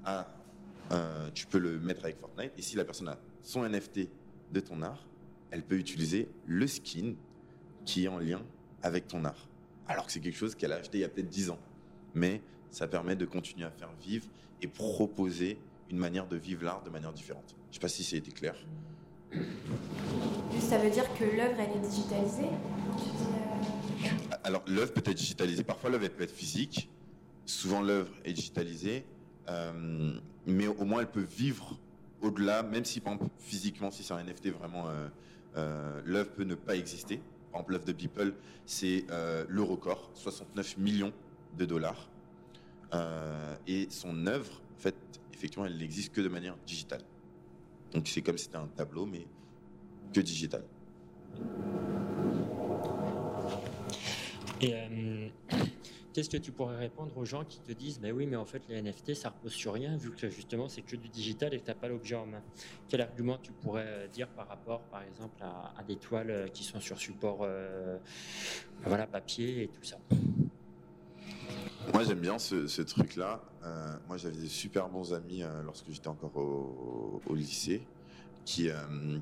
[0.05, 0.27] a,
[1.33, 4.07] tu peux le mettre avec Fortnite et si la personne a son NFT
[4.53, 5.05] de ton art,
[5.51, 7.15] elle peut utiliser le skin
[7.85, 8.41] qui est en lien
[8.83, 9.49] avec ton art.
[9.87, 11.59] Alors que c'est quelque chose qu'elle a acheté il y a peut-être 10 ans.
[12.13, 14.27] Mais ça permet de continuer à faire vivre
[14.61, 15.59] et proposer
[15.89, 17.55] une manière de vivre l'art de manière différente.
[17.65, 18.55] Je ne sais pas si c'est été clair.
[20.59, 22.49] Ça veut dire que l'œuvre, elle est digitalisée?
[24.31, 25.63] Euh, Alors, l'œuvre peut être digitalisée.
[25.63, 26.89] Parfois, l'œuvre, peut être physique.
[27.45, 29.05] Souvent, l'œuvre est digitalisée.
[29.47, 30.13] Euh,
[30.45, 31.77] mais au moins, elle peut vivre
[32.21, 34.85] au-delà, même si, par exemple, physiquement, si c'est un NFT, vraiment,
[35.55, 37.17] euh, l'œuvre peut ne pas exister.
[37.51, 38.33] Par exemple, l'œuvre de Beeple,
[38.65, 41.13] c'est le record, 69 millions
[41.57, 42.09] de dollars.
[43.67, 44.95] et son œuvre, en fait,
[45.33, 47.01] effectivement, elle n'existe que de manière digitale.
[47.93, 49.25] Donc c'est comme si c'était un tableau, mais
[50.13, 50.63] que digital.
[54.61, 55.29] Et euh,
[56.15, 58.63] qu'est-ce que tu pourrais répondre aux gens qui te disent Ben oui, mais en fait,
[58.69, 61.65] les NFT, ça repose sur rien, vu que justement, c'est que du digital et que
[61.65, 62.41] tu n'as pas l'objet en main
[62.87, 66.63] Quel argument tu pourrais euh, dire par rapport, par exemple, à, des toiles euh, qui
[66.63, 67.47] sont sur support
[68.83, 69.97] voilà, papier et tout ça?
[71.93, 73.41] Moi, j'aime bien ce, truc-là.
[73.63, 77.81] Euh, moi, j'avais des super bons amis euh, lorsque j'étais encore au, lycée
[78.43, 78.75] qui, euh,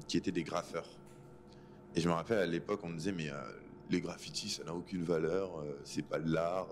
[0.08, 0.88] qui étaient des graffeurs.
[1.96, 3.30] Et je me rappelle à l'époque, on me disait, mais
[3.94, 6.68] les graffitis, ça n'a aucune valeur, c'est pas de l'art.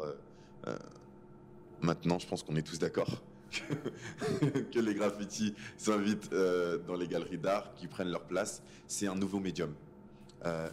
[1.82, 3.24] maintenant, je pense qu'on est tous d'accord
[4.72, 8.62] que les graffitis s'invitent dans les galeries d'art, qui prennent leur place.
[8.88, 9.74] C'est un nouveau médium.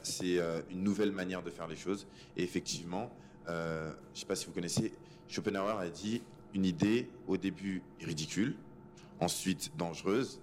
[0.03, 2.07] c'est une nouvelle manière de faire les choses.
[2.37, 3.11] Et effectivement,
[3.47, 4.93] je ne sais pas si vous connaissez
[5.29, 6.23] Schopenhauer a dit
[6.55, 8.57] une idée au début ridicule,
[9.21, 10.41] ensuite dangereuse,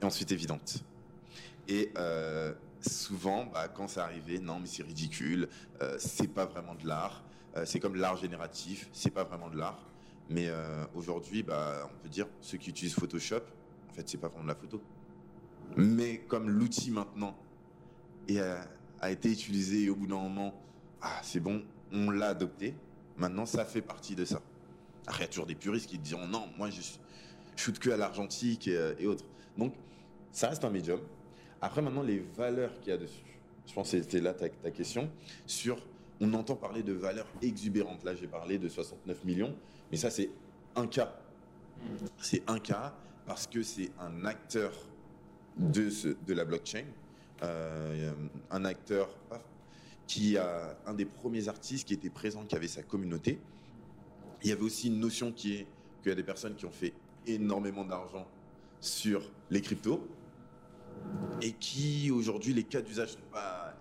[0.00, 0.84] et ensuite évidente.
[1.70, 5.48] Euh, souvent, bah, quand c'est arrivé, non, mais c'est ridicule,
[5.82, 7.24] euh, c'est pas vraiment de l'art,
[7.56, 9.86] euh, c'est comme l'art génératif, c'est pas vraiment de l'art.
[10.28, 10.50] Mais
[10.96, 13.42] aujourd'hui, bah, on peut dire ceux qui utilisent Photoshop,
[13.88, 14.82] en fait, c'est pas vraiment de la photo.
[15.76, 17.36] Mais comme l'outil maintenant
[19.00, 20.52] a été utilisé au bout d'un moment,
[21.00, 21.62] ah, c'est bon,
[21.92, 22.74] on l'a adopté,
[23.16, 24.40] Maintenant, ça fait partie de ça.
[25.06, 26.82] Après, il y a toujours des puristes qui diront non, moi je
[27.56, 29.24] shoot que à l'argentique et, euh, et, autres.
[29.56, 29.74] Donc,
[30.32, 31.00] ça reste un médium.
[31.60, 33.22] Après, maintenant, les valeurs qu'il y a dessus.
[33.66, 35.10] Je pense que c'était là ta, question.
[35.46, 35.78] Sur,
[36.20, 38.04] on entend parler de valeurs exubérantes.
[38.04, 39.54] Là, j'ai parlé de 69 millions,
[39.90, 40.30] mais ça, c'est
[40.76, 41.16] un cas.
[42.18, 42.94] C'est un cas
[43.26, 44.72] parce que c'est un acteur
[45.56, 45.90] de,
[46.26, 46.84] de la blockchain,
[47.42, 48.12] euh,
[48.50, 49.08] un acteur
[50.06, 53.40] qui a un des premiers artistes qui était présent, qui avait sa communauté.
[54.42, 55.66] Il y avait aussi une notion qui est
[56.06, 56.92] qu'il y a des personnes qui ont fait
[57.26, 58.28] énormément d'argent
[58.80, 60.06] sur les cryptos
[61.42, 63.74] et qui aujourd'hui les cas d'usage sont pas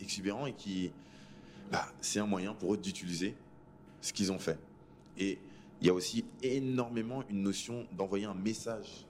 [0.00, 0.90] exubérants et qui
[1.70, 3.34] bah, c'est un moyen pour eux d'utiliser
[4.00, 4.58] ce qu'ils ont fait.
[5.18, 5.38] Et
[5.80, 9.06] il y a aussi énormément une notion d'envoyer un message.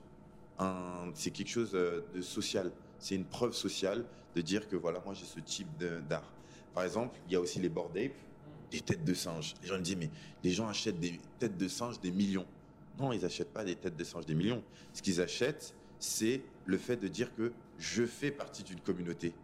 [1.15, 2.71] c'est quelque chose de social.
[2.99, 5.69] C'est une preuve sociale de dire que voilà, moi j'ai ce type
[6.09, 6.31] d'art.
[6.75, 8.13] Par exemple, il y a aussi les board apes,
[8.71, 9.55] des têtes de singe.
[9.61, 10.11] Les gens me disent, mais
[10.43, 12.47] les gens achètent des têtes de singe des millions.
[12.99, 14.63] Non, ils n'achètent pas des têtes de singe des millions.
[14.95, 19.35] Ce qu'ils achètent, c'est le fait de dire que je fais partie d'une communauté,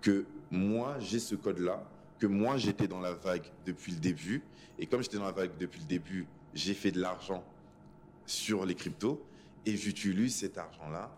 [0.00, 1.82] que moi j'ai ce code-là,
[2.18, 4.42] que moi j'étais dans la vague depuis le début,
[4.78, 7.44] et comme j'étais dans la vague depuis le début, j'ai fait de l'argent
[8.26, 9.24] sur les cryptos,
[9.64, 11.10] et j'utilise cet argent-là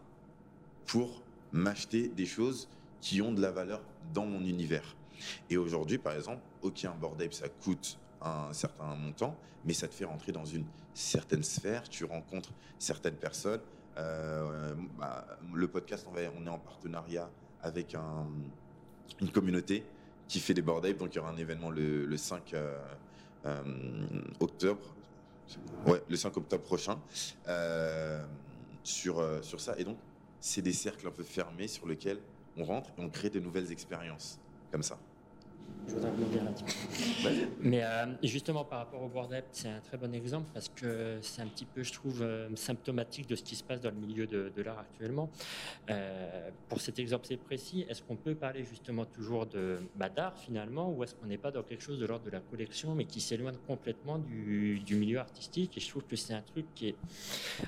[0.87, 2.69] pour m'acheter des choses
[3.01, 4.97] qui ont de la valeur dans mon univers.
[5.51, 9.95] Et aujourd'hui, par exemple, ok, un board ça coûte un certain montant, mais ça te
[9.95, 13.61] fait rentrer dans une certaine sphère, tu rencontres certaines personnes.
[13.99, 17.29] Euh, bah, le podcast, on, on, est en partenariat
[17.63, 17.97] avec
[19.21, 19.85] une communauté
[20.29, 22.79] qui fait des board apes, donc il y aura un événement le, 5 euh,
[23.47, 23.63] euh,
[24.41, 24.95] octobre.
[25.87, 26.99] Ouais, le 5 octobre prochain.
[28.85, 29.75] sur, sur ça.
[29.79, 29.97] Et donc,
[30.41, 32.21] c'est des cercles un peu fermés sur lesquels
[32.57, 34.39] on rentre et on crée de nouvelles expériences,
[34.71, 34.99] comme ça.
[35.89, 37.49] Je voudrais rebondir là-dessus.
[37.61, 41.43] Mais euh, justement, par rapport au board c'est un très bon exemple parce que c'est
[41.43, 44.27] un petit peu, je trouve, euh, symptomatique de ce qui se passe dans le milieu
[44.27, 45.31] de, l'art actuellement.
[45.91, 50.91] Euh, pour cet exemple précis, est-ce qu'on peut parler justement toujours de bah, d'art finalement
[50.91, 53.21] ou est-ce qu'on n'est pas dans quelque chose de l'ordre de la collection mais qui
[53.21, 55.77] s'éloigne complètement du, du, milieu artistique?
[55.77, 56.97] Et je trouve que c'est un truc qui est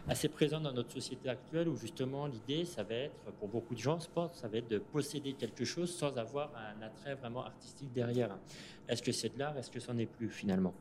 [0.08, 3.80] assez présent dans notre société actuelle où justement l'idée, ça va être, pour beaucoup de
[3.80, 7.89] gens, sport, ça va être de posséder quelque chose sans avoir un attrait vraiment artistique
[7.94, 8.36] derrière
[8.90, 9.56] est-ce que c'est de l'art?
[9.56, 10.74] Est-ce que c'en est plus finalement?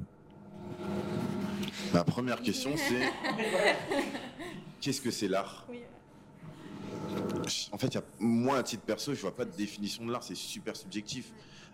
[1.93, 3.07] Ma première question, c'est
[4.81, 5.67] qu'est-ce que c'est l'art?
[7.71, 10.23] En fait, moi, à titre perso, je vois pas de définition de l'art.
[10.23, 11.31] C'est super subjectif.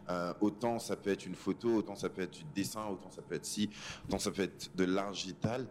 [0.10, 3.22] Euh, autant ça peut être une photo, autant ça peut être du dessin, autant ça
[3.24, 3.72] peut être si,
[4.08, 5.66] autant ça peut être de l'art digital.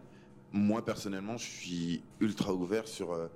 [0.51, 3.13] Moi, personnellement, je suis ultra ouvert sur.
[3.13, 3.27] Euh,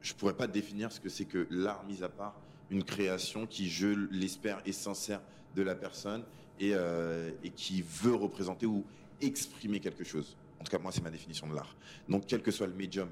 [0.00, 2.34] je pourrais pas définir ce que c'est que l'art, mis à part
[2.70, 5.20] une création qui, je l'espère, est sincère
[5.54, 6.24] de la personne
[6.62, 8.84] euh, et, qui veut représenter ou
[9.20, 10.36] exprimer quelque chose.
[10.60, 11.74] En tout cas, moi, c'est ma définition de l'art.
[12.06, 13.08] Donc, quel que soit le médium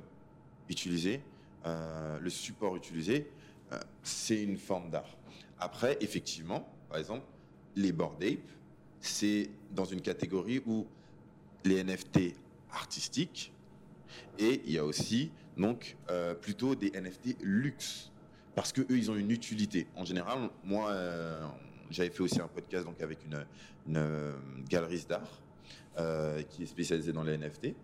[0.68, 1.22] utilisé,
[1.64, 3.30] euh, le support utilisé,
[3.72, 5.16] euh, c'est une forme d'art.
[5.58, 7.24] Après, effectivement, par exemple,
[7.74, 8.22] les board
[9.00, 10.86] c'est dans une catégorie où
[11.64, 12.34] les NFT
[12.72, 13.52] artistiques
[14.38, 15.96] et il y a aussi donc
[16.40, 18.10] plutôt des NFT luxe
[18.56, 19.86] parce que eux ils ont une utilité.
[19.94, 20.92] En général, moi
[21.90, 23.44] j'avais fait aussi un podcast donc avec une,
[23.88, 25.40] une galeriste d'art
[25.98, 27.74] euh, qui est spécialisée dans les NFT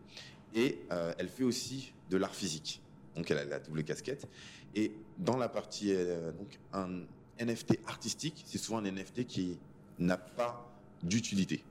[0.55, 2.81] et euh, elle fait aussi de l'art physique.
[3.17, 4.29] Donc elle a la double casquette
[4.75, 7.03] et dans la partie euh, donc un
[7.45, 9.59] NFT artistique, c'est souvent un NFT qui
[9.99, 11.65] n'a pas d'utilité.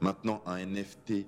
[0.00, 1.24] Maintenant un NFT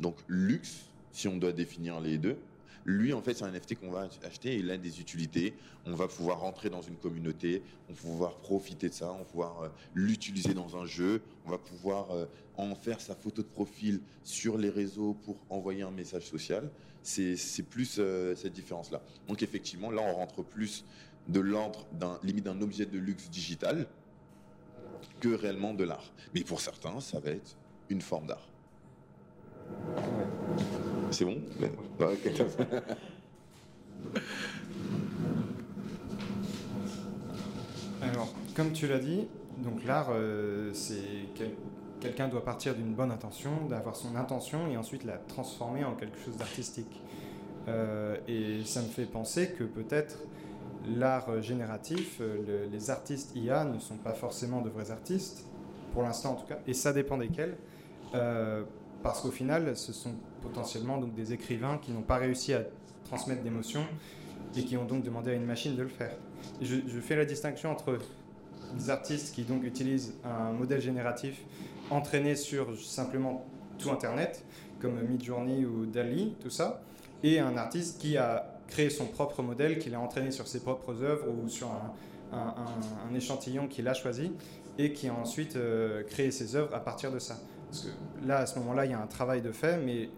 [0.00, 2.36] donc luxe, si on doit définir les deux,
[2.84, 5.54] lui, en fait, c'est un NFT qu'on va acheter et il a des utilités.
[5.86, 9.24] On va pouvoir rentrer dans une communauté, on va pouvoir profiter de ça, on va
[9.24, 13.46] pouvoir euh, l'utiliser dans un jeu, on va pouvoir euh, en faire sa photo de
[13.46, 16.70] profil sur les réseaux pour envoyer un message social.
[17.02, 19.02] C'est plus euh, cette différence-là.
[19.28, 20.84] Donc effectivement, là, on rentre plus
[21.28, 23.86] de l'ordre d'un limite d'un objet de luxe digital
[25.20, 26.12] que réellement de l'art.
[26.34, 27.56] Mais pour certains, ça va être
[27.88, 28.48] une forme d'art.
[31.12, 31.36] C'est bon
[38.02, 41.28] Alors, comme tu l'as dit, donc l'art, euh, c'est
[42.00, 46.18] quelqu'un doit partir d'une bonne intention, d'avoir son intention et ensuite la transformer en quelque
[46.18, 47.02] chose d'artistique.
[47.68, 50.24] Euh, et ça me fait penser que peut-être
[50.96, 55.46] l'art génératif, euh, les artistes IA ne sont pas forcément de vrais artistes,
[55.92, 57.56] pour l'instant en tout cas, et ça dépend desquels
[59.02, 62.62] parce qu'au final, ce sont potentiellement donc des écrivains qui n'ont pas réussi à
[63.04, 63.84] transmettre d'émotions
[64.56, 66.14] et qui ont donc demandé à une machine de le faire.
[66.60, 67.98] je, fais la distinction entre
[68.74, 71.42] des artistes qui donc utilisent un modèle génératif
[71.90, 73.44] entraîné sur simplement
[73.78, 74.44] tout Internet,
[74.80, 76.82] comme Midjourney ou Dali, tout ça,
[77.22, 81.02] et un artiste qui a créé son propre modèle, qu'il a entraîné sur ses propres
[81.02, 81.68] œuvres ou sur
[82.32, 84.32] un, échantillon qu'il a choisi,
[84.78, 87.38] et qui a ensuite euh, créé ses œuvres à partir de ça.
[87.72, 90.10] Parce que là, à ce moment-là, il y a un travail de fait, mais,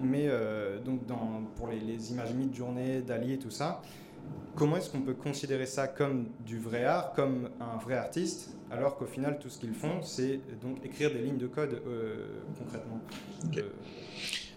[0.00, 3.82] mais euh, donc dans, pour les, les images mid-journée, d'Ali et tout ça,
[4.54, 8.96] comment est-ce qu'on peut considérer ça comme du vrai art, comme un vrai artiste, alors
[8.96, 13.00] qu'au final, tout ce qu'ils font, c'est donc écrire des lignes de code euh, concrètement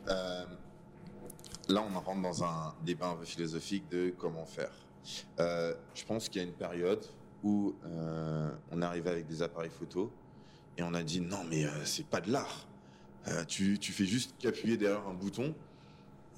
[0.10, 0.46] euh,
[1.70, 4.74] Là, on rentre dans un débat un peu philosophique de comment faire.
[5.40, 7.04] je pense qu'il y a une période
[7.44, 7.74] où
[8.72, 10.12] on arrivait avec des appareils photo
[10.82, 12.68] et on a dit non, mais euh, c'est pas de l'art.
[13.28, 15.54] Euh, tu, tu, fais juste qu'appuyer derrière un bouton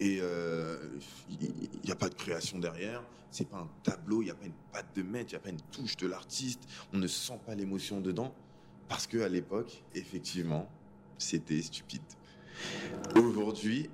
[0.01, 0.77] et il euh,
[1.85, 3.01] n'y a pas de création derrière.
[3.31, 5.39] C'est pas un tableau, il n'y a pas une patte de maître, il n'y a
[5.39, 6.61] pas une touche de l'artiste.
[6.93, 8.35] On ne sent pas l'émotion dedans
[8.89, 10.69] parce que à l'époque, effectivement,
[11.17, 12.01] c'était stupide.
[13.15, 13.89] Aujourd'hui,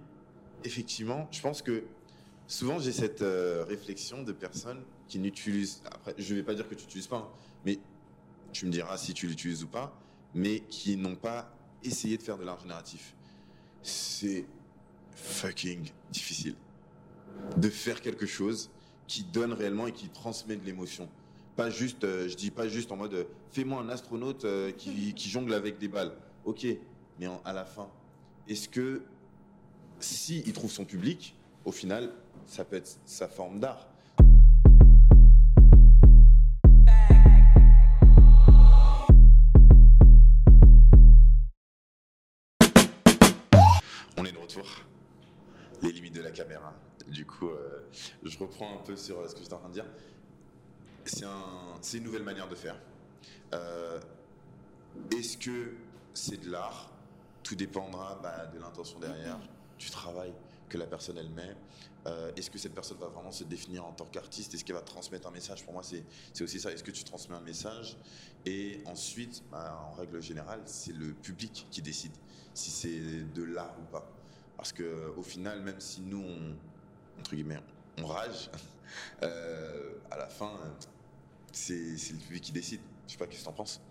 [0.63, 1.83] effectivement, je pense que
[2.47, 3.23] souvent j'ai cette
[3.67, 5.83] réflexion de personnes qui n'utilisent.
[5.85, 7.29] Après, je vais pas dire que tu n'utilises pas, hein,
[7.65, 7.77] mais
[8.51, 9.95] tu me diras si tu l'utilises ou pas
[10.33, 11.51] mais qui n'ont pas
[11.83, 13.15] essayé de faire de l'art génératif.
[13.81, 14.45] C'est
[15.13, 16.55] fucking difficile
[17.57, 18.69] de faire quelque chose
[19.07, 21.09] qui donne réellement et qui transmet de l'émotion.
[21.55, 25.13] Pas juste, euh, je dis pas juste en mode euh, fais-moi un astronaute euh, qui,
[25.29, 26.13] jongle avec des balles.
[26.45, 26.65] Ok,
[27.19, 27.89] mais à la fin,
[28.47, 29.01] est-ce que
[29.99, 32.11] si il trouve son public, au final,
[32.45, 33.87] ça peut être sa forme d'art
[48.95, 49.85] sur ce que j'étais en train de dire.
[51.05, 52.79] C'est un, une nouvelle manière de faire.
[55.11, 55.73] Est-ce que
[56.13, 56.91] c'est de l'art?
[57.43, 59.39] Tout dépendra bah, de l'intention derrière,
[59.77, 60.33] du travail
[60.67, 61.55] que la personne elle met.
[62.05, 64.53] Euh, est-ce que cette personne va vraiment se définir en tant qu'artiste?
[64.53, 65.63] Est-ce qu'elle va transmettre un message?
[65.63, 66.71] Pour moi, c'est aussi ça.
[66.71, 67.97] Est-ce que tu transmets un message?
[68.45, 72.13] Et ensuite, bah, en règle générale, c'est le public qui décide
[72.53, 74.07] si c'est de l'art ou pas.
[74.55, 77.61] Parce que au final, même si nous, on, entre guillemets,
[78.03, 78.49] on rage,
[79.23, 80.51] euh, à la fin,
[81.51, 82.81] c'est le public qui décide.
[83.07, 83.81] Je sais pas, qu'est-ce que tu en penses?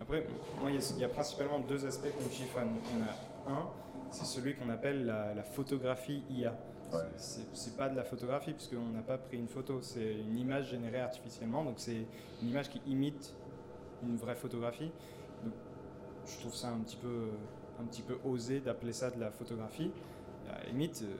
[0.00, 0.26] Après,
[0.60, 3.68] moi, il y, a principalement deux aspects qu'on y en a un,
[4.10, 6.56] c'est celui qu'on appelle la, photographie IA.
[7.16, 11.00] C'est pas de la photographie puisqu'on n'a pas pris une photo, c'est une image générée
[11.00, 12.06] artificiellement, donc c'est
[12.42, 13.34] une image qui imite
[14.02, 14.90] une vraie photographie.
[15.44, 15.54] Donc,
[16.26, 17.28] je trouve ça un petit peu,
[17.80, 19.90] un petit peu osé d'appeler ça de la photographie.
[20.48, 21.14] À la limite, euh,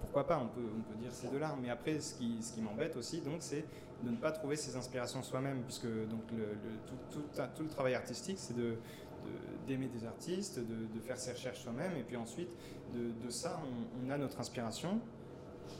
[0.00, 2.52] pourquoi pas, on peut, on peut dire c'est de l'art, mais après ce qui, ce
[2.52, 3.64] qui m'embête aussi, donc, c'est
[4.02, 6.22] de ne pas trouver ses inspirations soi-même, puisque donc,
[6.86, 8.76] tout, tout, tout, le travail artistique, c'est de,
[9.66, 12.50] d'aimer des artistes, de, faire ses recherches soi-même, et puis ensuite,
[12.94, 13.60] de, ça,
[14.06, 15.00] on, a notre inspiration,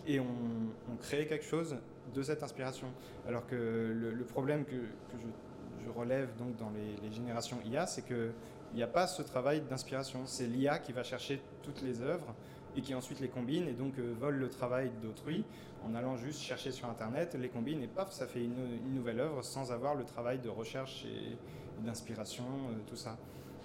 [0.06, 1.76] et on, crée quelque chose
[2.14, 2.88] de cette inspiration.
[3.26, 8.33] Alors que le, problème que, je, relève donc dans les, générations IA, c'est qu'il
[8.74, 10.20] n'y a pas ce travail d'inspiration.
[10.26, 12.35] C'est l'IA qui va chercher toutes les œuvres
[12.76, 15.44] et qui ensuite les combine et donc euh, vole le travail d'autrui
[15.85, 19.42] en allant juste chercher sur Internet, les combine et paf, ça fait une, nouvelle œuvre
[19.42, 21.37] sans avoir le travail de recherche et,
[21.83, 23.16] d'inspiration, euh, tout ça.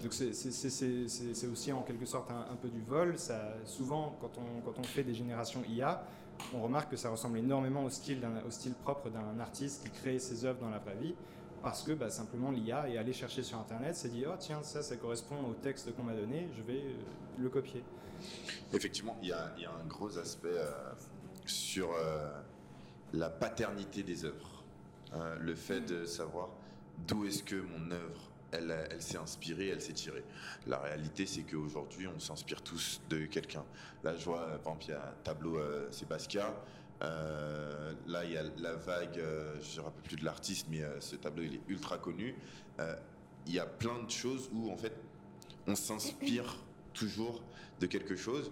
[0.01, 3.15] Donc c'est aussi en quelque sorte un, peu du vol.
[3.63, 6.05] Souvent, quand on, quand on fait des générations IA,
[6.53, 10.19] on remarque que ça ressemble énormément au style, au style propre d'un artiste qui crée
[10.19, 11.15] ses œuvres dans la vraie vie.
[11.65, 14.83] Parce que bah, simplement l'IA est allé chercher sur Internet, s'est dit Oh tiens, ça,
[14.83, 16.93] ça correspond au texte qu'on m'a donné, je vais euh,
[17.39, 17.83] le copier.
[18.71, 20.69] Effectivement, il y a, un gros aspect euh,
[21.47, 22.29] sur euh,
[23.13, 24.63] la paternité des œuvres.
[25.39, 26.49] le fait de savoir
[27.07, 30.23] d'où est-ce que mon œuvre elle, s'est inspirée, elle s'est tirée.
[30.67, 33.65] La réalité, c'est qu'aujourd'hui, on s'inspire tous de quelqu'un.
[34.03, 36.45] Là, je vois, par exemple, il y a un tableau Sébastien.
[37.01, 40.67] Euh, là, il y a la vague, euh, je ne me rappelle plus de l'artiste,
[40.69, 42.35] mais ce tableau, il est ultra connu.
[43.47, 44.93] il y a plein de choses où, en fait,
[45.67, 46.57] on s'inspire
[46.93, 47.43] toujours
[47.79, 48.51] de quelque chose.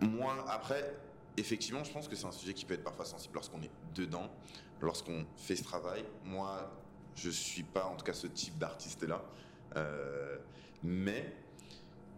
[0.00, 0.96] Moi, après,
[1.36, 4.30] effectivement, je pense que c'est un sujet qui peut être parfois sensible lorsqu'on est dedans,
[4.80, 6.04] lorsqu'on fait ce travail.
[6.24, 6.70] Moi,
[7.14, 9.22] je suis pas, en tout cas, ce type d'artiste-là.
[9.76, 10.38] Euh,
[10.82, 11.34] mais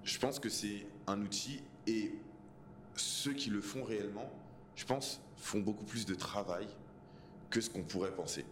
[0.05, 2.15] je pense que c'est un outil et
[2.95, 4.31] ceux qui le font réellement,
[4.77, 6.67] je pense, font beaucoup plus de travail
[7.51, 8.45] que ce qu'on pourrait penser.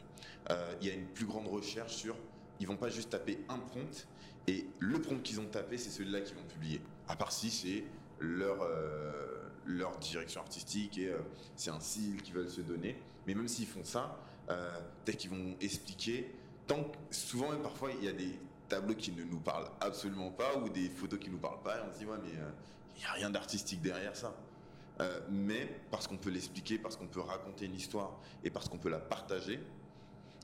[0.51, 2.17] Euh, il y a une plus grande recherche sur.
[2.59, 4.07] Ils vont pas juste taper un prompt
[4.47, 6.81] et le prompt qu'ils ont tapé, c'est celui-là qu'ils vont publier.
[7.09, 7.85] À part si c'est
[8.19, 11.11] leur, euh, leur direction artistique et
[11.57, 13.01] c'est un style qu'ils veulent se donner.
[13.27, 16.35] Mais même s'ils font ça, peut-être qu'ils vont expliquer
[17.11, 20.69] souvent, même parfois, il y a des tableaux qui ne nous parlent absolument pas ou
[20.69, 22.51] des photos qui ne nous parlent pas et on se dit, ouais, mais euh,
[22.97, 24.35] il n'y a rien d'artistique derrière ça.
[25.01, 28.79] Euh, mais parce qu'on peut l'expliquer, parce qu'on peut raconter une histoire et parce qu'on
[28.79, 29.59] peut la partager,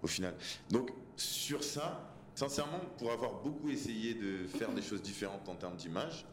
[0.03, 0.35] au final.
[0.71, 5.77] Donc, sur ça, sincèrement, pour avoir beaucoup essayé de faire des choses différentes en termes
[5.77, 6.27] d'image,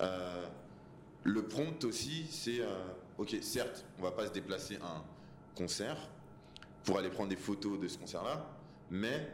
[0.00, 0.46] euh,
[1.22, 2.60] le prompt aussi, c'est,
[3.18, 5.04] ok, certes, on va pas se déplacer à un
[5.54, 5.98] concert
[6.84, 8.46] pour aller prendre des photos de ce concert-là,
[8.90, 9.28] mais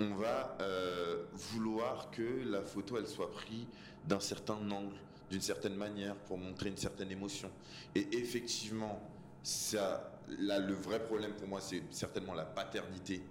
[0.00, 3.66] on va euh, vouloir que la photo elle soit prise
[4.06, 4.96] d'un certain angle,
[5.30, 7.50] d'une certaine manière pour montrer une certaine émotion.
[7.94, 9.00] Et effectivement,
[9.42, 13.22] ça, là, le vrai problème pour moi, c'est certainement la paternité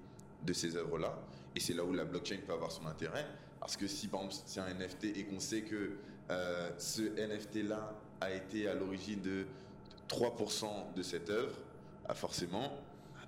[0.43, 1.17] de ces œuvres-là.
[1.55, 3.25] Et c'est là où la blockchain peut avoir son intérêt.
[3.59, 5.91] Parce que si par exemple c'est un NFT et qu'on sait que
[6.29, 9.45] euh, ce NFT-là a été à l'origine de
[10.09, 11.55] 3% de cette œuvre,
[12.09, 12.77] ah, forcément,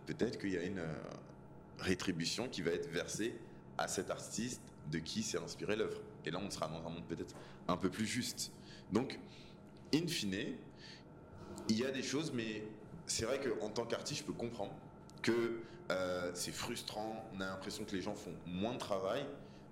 [0.06, 0.94] peut-être qu'il y a une, euh,
[1.80, 3.36] rétribution qui va être versée
[3.78, 4.62] à cet artiste
[4.92, 6.00] de qui s'est inspiré l'œuvre.
[6.26, 7.36] Et là, on sera dans un monde peut-être
[7.68, 8.52] un peu plus juste.
[8.92, 9.20] Donc,
[9.94, 10.56] in fine,
[11.70, 12.64] il y a des choses, mais
[13.08, 14.74] c'est vrai qu'en tant qu'artiste, je peux comprendre
[15.22, 15.62] que
[15.92, 19.26] euh, c'est frustrant, on a l'impression que les gens font moins de travail,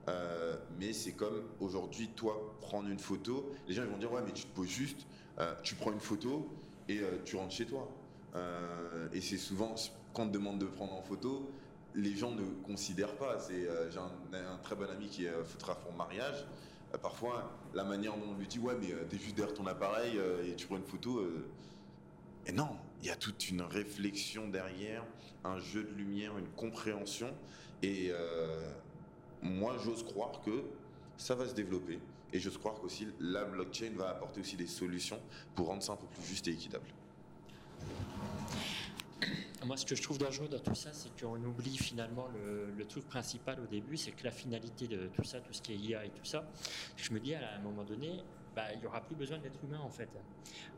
[0.09, 4.33] euh, mais c'est comme aujourd'hui, toi, prendre une photo, les gens vont dire, ouais, mais
[4.33, 5.07] tu te poses juste,
[5.39, 6.47] euh, tu prends une photo
[6.89, 7.87] et tu rentres chez toi.
[9.13, 9.73] et c'est souvent,
[10.13, 11.49] quand on te demande de prendre en photo,
[11.95, 13.37] les gens ne considèrent pas.
[13.51, 16.45] Euh, j'ai un, très bon ami qui est euh, photographe pour mariage.
[16.93, 20.19] Euh, parfois, la manière dont on lui dit Ouais, mais t'es juste derrière ton appareil
[20.47, 21.25] et tu prends une photo.
[22.45, 22.69] Et non,
[23.01, 25.03] il y a toute une réflexion derrière,
[25.43, 27.33] un jeu de lumière, une compréhension.
[27.81, 28.11] Et
[29.41, 30.63] moi, j'ose croire que
[31.17, 31.99] ça va se développer.
[32.31, 35.19] Et j'ose croire qu'aussi la blockchain va apporter aussi des solutions
[35.55, 36.85] pour rendre ça un peu plus juste et équitable.
[39.65, 43.07] Moi, ce que je trouve dangereux dans tout ça, c'est qu'on oublie finalement le, truc
[43.07, 46.05] principal au début, c'est que la finalité de tout ça, tout ce qui est IA
[46.05, 46.43] et tout ça,
[46.97, 48.21] je me dis à un moment donné,
[48.55, 50.09] bah, il n'y aura plus besoin d'être humain en fait.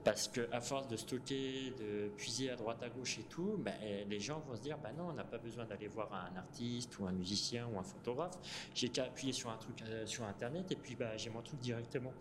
[0.03, 3.71] Parce qu'à force de stocker, de puiser à droite à gauche et tout, bah,
[4.07, 6.97] les gens vont se dire bah non, on n'a pas besoin d'aller voir un artiste
[6.99, 8.38] ou un musicien ou un photographe.
[8.73, 12.13] J'ai qu'à appuyer sur un truc euh, sur internet et puis j'ai mon truc directement.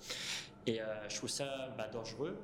[0.67, 2.39] Et euh, je trouve ça dangereux.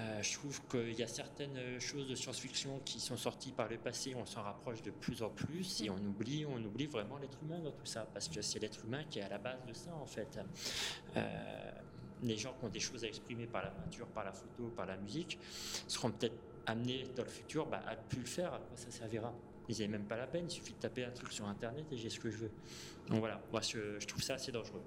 [0.00, 3.76] Euh, je trouve qu'il y a certaines choses de science-fiction qui sont sorties par le
[3.76, 7.38] passé, on s'en rapproche de plus en plus et on oublie, on oublie vraiment l'être
[7.42, 9.74] humain dans tout ça, parce que c'est l'être humain qui est à la base de
[9.74, 10.38] ça en fait.
[11.16, 11.70] Euh,
[12.22, 14.86] les gens qui ont des choses à exprimer par la peinture, par la photo, par
[14.86, 15.38] la musique,
[15.86, 16.36] seront peut-être
[16.66, 19.34] amenés dans le futur bah, à ne plus le faire, à quoi ça servira
[19.68, 21.98] Ils n'avaient même pas la peine, il suffit de taper un truc sur Internet et
[21.98, 22.50] j'ai ce que je veux.
[23.08, 24.82] Donc voilà, moi je trouve ça assez dangereux.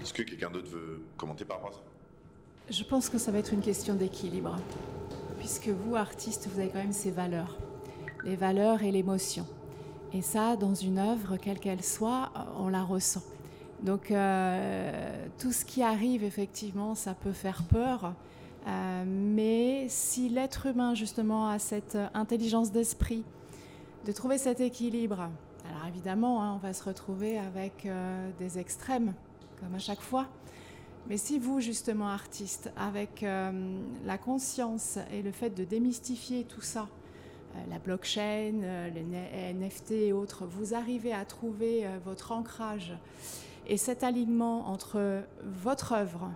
[0.00, 1.87] Est-ce que quelqu'un d'autre veut commenter par rapport à ça?
[2.70, 4.58] Je pense que ça va être une question d'équilibre,
[5.38, 7.56] puisque vous, artistes, vous avez quand même ces valeurs,
[8.24, 9.46] les valeurs et l'émotion.
[10.12, 13.22] Et ça, dans une œuvre, quelle qu'elle soit, on la ressent.
[13.82, 18.12] Donc euh, tout ce qui arrive, effectivement, ça peut faire peur.
[18.66, 23.24] Euh, mais si l'être humain, justement, a cette intelligence d'esprit,
[24.04, 25.30] de trouver cet équilibre,
[25.70, 29.14] alors évidemment, hein, on va se retrouver avec euh, des extrêmes,
[29.58, 30.26] comme à chaque fois.
[31.08, 33.24] Mais si vous, justement, artiste, avec
[34.04, 36.86] la conscience et le fait de démystifier tout ça,
[37.70, 42.92] la blockchain, les NFT et autres, vous arrivez à trouver votre ancrage
[43.66, 46.30] et cet alignement entre votre œuvre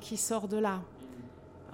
[0.00, 0.82] qui sort de là,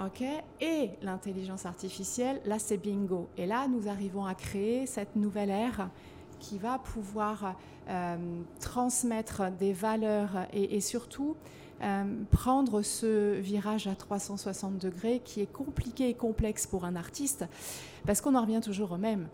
[0.04, 0.22] ok,
[0.60, 3.28] et l'intelligence artificielle, là c'est bingo.
[3.36, 5.90] Et là, nous arrivons à créer cette nouvelle ère
[6.38, 7.56] qui va pouvoir
[7.88, 11.36] euh, transmettre des valeurs et, surtout
[11.82, 17.46] euh, prendre ce virage à 360 degrés qui est compliqué et complexe pour un artiste,
[18.06, 19.28] parce qu'on en revient toujours au même.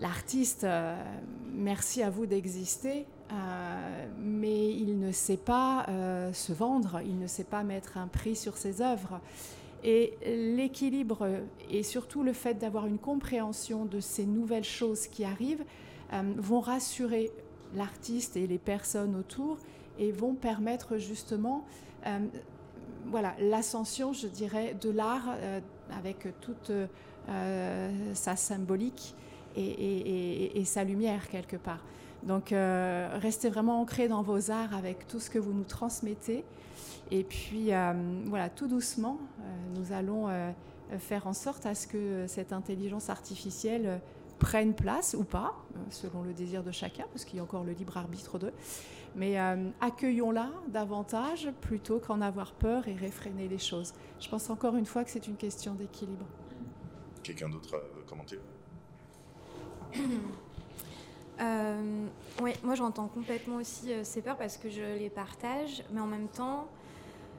[0.00, 1.00] L'artiste, euh,
[1.54, 5.86] merci à vous d'exister, euh, mais il ne sait pas
[6.32, 9.20] se vendre, il ne sait pas mettre un prix sur ses œuvres.
[9.84, 11.28] Et l'équilibre
[11.70, 15.64] et surtout le fait d'avoir une compréhension de ces nouvelles choses qui arrivent
[16.36, 17.32] vont rassurer
[17.74, 19.58] l'artiste et les personnes autour
[19.98, 21.64] et vont permettre justement
[23.06, 25.28] voilà, l'ascension, je dirais, de l'art
[25.96, 26.72] avec toute
[28.14, 29.14] sa symbolique
[29.56, 31.80] et sa lumière quelque part.
[32.22, 36.44] Donc euh, restez vraiment ancrés dans vos arts avec tout ce que vous nous transmettez.
[37.10, 37.92] Et puis euh,
[38.26, 39.42] voilà, tout doucement, euh,
[39.76, 40.28] nous allons
[40.98, 44.00] faire en sorte à ce que cette intelligence artificielle
[44.38, 45.54] prenne place ou pas,
[45.90, 48.52] selon le désir de chacun, parce qu'il y a encore le libre arbitre d'eux.
[49.14, 49.36] Mais
[49.80, 53.92] accueillons-la davantage plutôt qu'en avoir peur et réfréner les choses.
[54.20, 56.24] Je pense encore une fois que c'est une question d'équilibre.
[57.22, 58.38] Quelqu'un d'autre veut commenter?
[61.40, 62.06] Euh,
[62.42, 66.06] oui, moi j'entends complètement aussi euh, ces peurs parce que je les partage, mais en
[66.06, 66.68] même temps,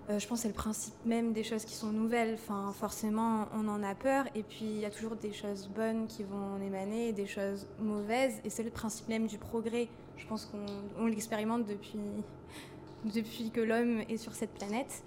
[0.10, 2.34] euh, je pense que c'est le principe même des choses qui sont nouvelles.
[2.34, 6.08] Enfin, forcément, on en a peur, et puis il y a toujours des choses bonnes
[6.08, 9.88] qui vont en émaner, des choses mauvaises, et c'est le principe même du progrès.
[10.24, 15.04] Je pense qu'on l'expérimente depuis, que l'homme est sur cette planète.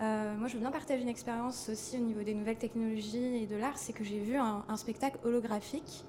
[0.00, 3.56] moi, je veux bien partager une expérience aussi au niveau des nouvelles technologies et de
[3.56, 6.04] l'art, c'est que j'ai vu un, spectacle holographique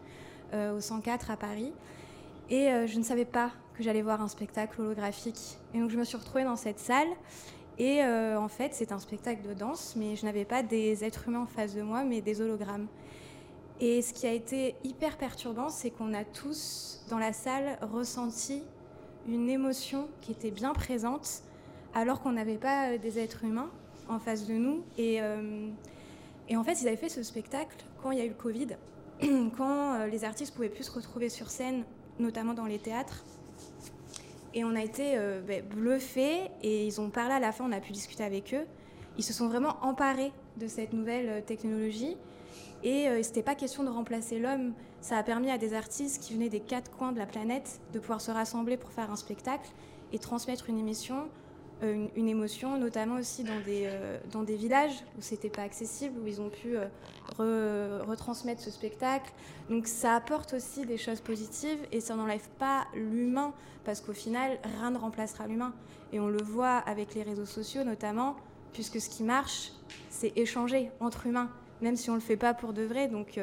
[0.53, 1.73] au 104 à Paris.
[2.49, 5.57] Et euh, je ne savais pas que j'allais voir un spectacle holographique.
[5.73, 7.07] Et donc je me suis retrouvée dans cette salle.
[7.77, 11.27] Et euh, en fait, c'est un spectacle de danse, mais je n'avais pas des êtres
[11.27, 12.87] humains en face de moi, mais des hologrammes.
[13.79, 18.63] Et ce qui a été hyper perturbant, c'est qu'on a tous dans la salle ressenti
[19.27, 21.41] une émotion qui était bien présente,
[21.93, 23.71] alors qu'on n'avait pas euh, des êtres humains
[24.07, 24.83] en face de nous.
[24.97, 25.19] Et,
[26.47, 28.67] et en fait, ils avaient fait ce spectacle quand il y a eu le Covid,
[29.57, 31.85] quand les artistes pouvaient plus se retrouver sur scène
[32.19, 33.23] notamment dans les théâtres.
[34.53, 37.71] Et on a été euh, ben, bluffés et ils ont parlé à la fin, on
[37.71, 38.65] a pu discuter avec eux.
[39.17, 42.15] Ils se sont vraiment emparés de cette nouvelle euh, technologie
[42.85, 44.73] et euh, ce n'était pas question de remplacer l'homme.
[45.01, 47.99] Ça a permis à des artistes qui venaient des quatre coins de la planète de
[47.99, 49.69] pouvoir se rassembler pour faire un spectacle
[50.13, 51.27] et transmettre une émission
[51.83, 56.17] euh, une, émotion, notamment aussi dans des, euh, dans des villages où c'était pas accessible,
[56.23, 56.77] où ils ont pu
[57.39, 59.29] euh, retransmettre ce spectacle.
[59.69, 64.57] Donc ça apporte aussi des choses positives et ça n'enlève pas l'humain parce qu'au final,
[64.79, 65.73] rien ne remplacera l'humain.
[66.13, 68.37] Et on le voit avec les réseaux sociaux notamment,
[68.71, 69.73] puisque ce qui marche,
[70.09, 71.49] c'est échanger entre humains,
[71.81, 73.07] même si on le fait pas pour de vrai.
[73.07, 73.39] Donc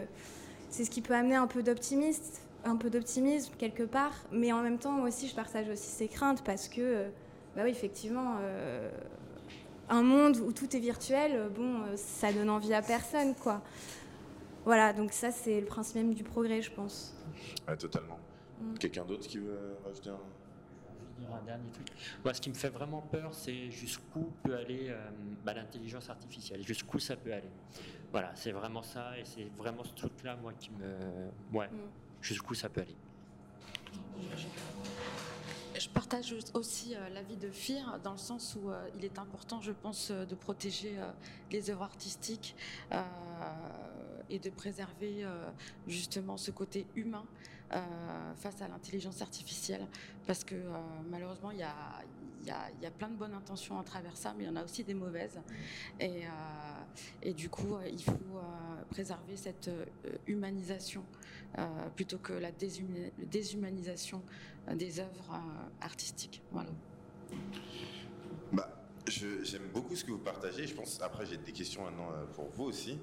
[0.71, 4.63] c'est ce qui peut amener un peu d'optimisme, un peu d'optimisme quelque part, mais en
[4.63, 7.07] même temps, moi aussi, je partage aussi ces craintes parce que
[7.55, 8.91] bah oui, effectivement, euh,
[9.91, 13.61] un monde où tout est virtuel, bon, euh, ça donne envie à personne, quoi.
[14.65, 17.15] Voilà, donc ça, c'est le principe même du progrès, je pense.
[17.69, 18.19] Ouais, totalement.
[18.61, 18.75] Mm.
[18.79, 20.19] Quelqu'un d'autre qui veut rajouter un
[21.31, 21.89] un dernier truc.
[22.25, 25.11] Moi, ce qui me fait vraiment peur, c'est jusqu'où peut aller euh,
[25.45, 27.51] bah, l'intelligence artificielle, jusqu'où ça peut aller?
[28.13, 31.57] Voilà, c'est vraiment ça, et c'est vraiment ce truc-là, moi, qui me.
[31.57, 31.79] Ouais, mm.
[32.21, 32.97] jusqu'où ça peut aller.
[35.79, 39.61] Je partage aussi euh, l'avis de FIR dans le sens où euh, il est important,
[39.63, 40.97] je pense, de protéger
[41.51, 42.55] les œuvres artistiques
[44.31, 45.27] et de préserver
[45.87, 47.25] justement ce côté humain
[47.75, 49.87] euh, face à l'intelligence artificielle,
[50.27, 50.79] parce que euh,
[51.11, 51.75] malheureusement, il y a,
[52.47, 54.57] y, a, y a, plein de bonnes intentions à travers ça, mais il y en
[54.57, 55.41] a aussi des mauvaises.
[56.01, 56.23] Et,
[57.25, 58.41] euh, du coup, il faut
[58.91, 59.71] préserver cette
[60.27, 61.05] humanisation
[61.97, 64.23] plutôt que la déshumanisation
[64.75, 65.41] des œuvres
[65.81, 66.43] artistiques.
[66.51, 66.71] Voilà.
[68.53, 68.69] Bah,
[69.07, 70.67] J'aime beaucoup ce que vous partagez.
[70.67, 72.99] Je pense, après, j'ai des questions maintenant pour vous aussi.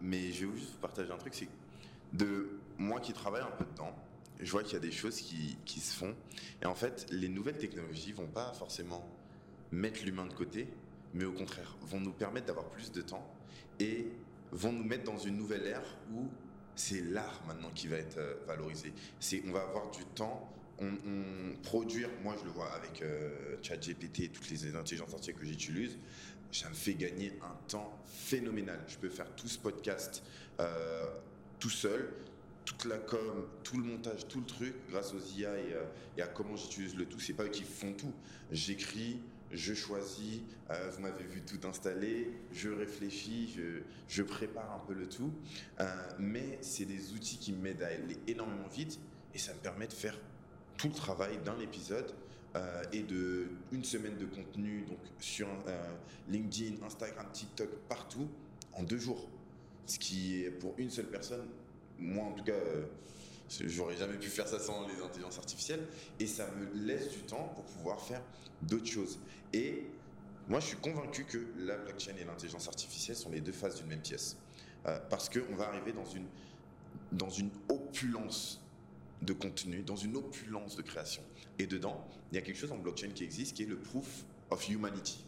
[0.00, 1.48] mais je vais juste vous partager un truc, c'est
[2.12, 3.94] de moi qui travaille un peu dedans,
[4.42, 6.14] je vois qu'il y a des choses qui, qui, se font.
[6.62, 9.08] Et en fait, les nouvelles technologies vont pas forcément
[9.72, 10.68] mettre l'humain de côté,
[11.14, 13.26] mais au contraire, vont nous permettre d'avoir plus de temps
[13.78, 14.06] et
[14.52, 16.28] vont nous mettre dans une nouvelle ère où
[16.74, 18.92] c'est l'art maintenant qui va être euh, valorisé.
[19.18, 20.90] C'est, on va avoir du temps, on,
[21.62, 25.98] produire, moi je le vois avec euh, ChatGPT et toutes les intelligences artificielles que j'utilise,
[26.52, 28.80] ça me fait gagner un temps phénoménal.
[28.88, 30.22] Je peux faire tout ce podcast
[30.58, 31.06] euh,
[31.58, 32.12] tout seul,
[32.64, 35.84] toute la com, tout le montage, tout le truc, grâce aux IA euh,
[36.16, 37.20] et, à comment j'utilise le tout.
[37.20, 38.12] C'est pas eux qui font tout.
[38.50, 40.40] J'écris, je choisis,
[40.70, 43.58] euh, vous m'avez vu tout installer, je réfléchis,
[44.08, 45.32] je, prépare un peu le tout.
[45.80, 45.86] Euh,
[46.18, 48.98] mais c'est des outils qui m'aident à aller énormément vite
[49.34, 50.18] et ça me permet de faire
[50.76, 52.12] tout le travail d'un épisode
[52.92, 55.46] et de une semaine de contenu donc sur
[56.28, 58.28] LinkedIn, Instagram, TikTok, partout
[58.72, 59.28] en deux jours.
[59.86, 61.46] Ce qui est pour une seule personne,
[62.00, 62.84] moi en tout cas, euh,
[63.66, 65.86] j'aurais jamais pu faire ça sans les intelligences artificielles.
[66.18, 68.22] Et ça me laisse du temps pour pouvoir faire
[68.62, 69.18] d'autres choses.
[69.52, 69.84] Et
[70.48, 73.86] moi, je suis convaincu que la blockchain et l'intelligence artificielle sont les deux faces d'une
[73.86, 74.36] même pièce.
[74.86, 76.26] Euh, parce qu'on va arriver dans une,
[77.12, 78.60] dans une opulence
[79.22, 81.22] de contenu, dans une opulence de création.
[81.58, 84.24] Et dedans, il y a quelque chose en blockchain qui existe qui est le proof
[84.48, 85.24] of humanity.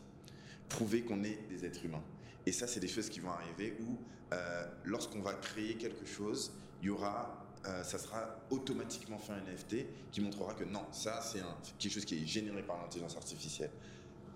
[0.68, 2.02] Prouver qu'on est des êtres humains.
[2.46, 3.98] Et ça, c'est des choses qui vont arriver où,
[4.32, 9.40] euh, lorsqu'on va créer quelque chose, il y aura, euh, ça sera automatiquement fait un
[9.40, 11.42] NFT qui montrera que non, ça, c'est
[11.78, 13.70] quelque chose qui est généré par l'intelligence artificielle.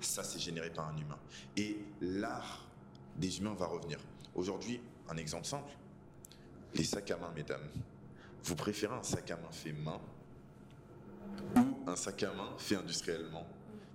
[0.00, 1.18] Ça, c'est généré par un humain.
[1.56, 2.68] Et l'art
[3.16, 3.98] des humains va revenir.
[4.34, 5.72] Aujourd'hui, un exemple simple
[6.76, 7.68] les sacs à main, mesdames.
[8.44, 10.00] Vous préférez un sac à main fait main
[11.56, 13.46] ou un sac à main fait industriellement?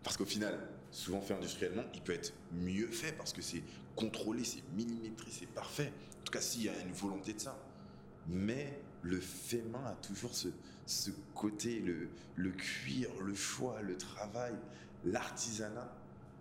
[0.04, 0.60] Parce qu'au final,
[0.90, 3.64] souvent fait industriellement, il peut être mieux fait parce que c'est
[3.96, 5.92] contrôlé, c'est millimétré, c'est parfait.
[6.22, 7.58] En tout cas, s'il y a une volonté de ça.
[8.28, 10.50] Mais le fait main a toujours ce,
[11.34, 14.54] côté, le, le cuir, le choix, le travail,
[15.06, 15.92] l'artisanat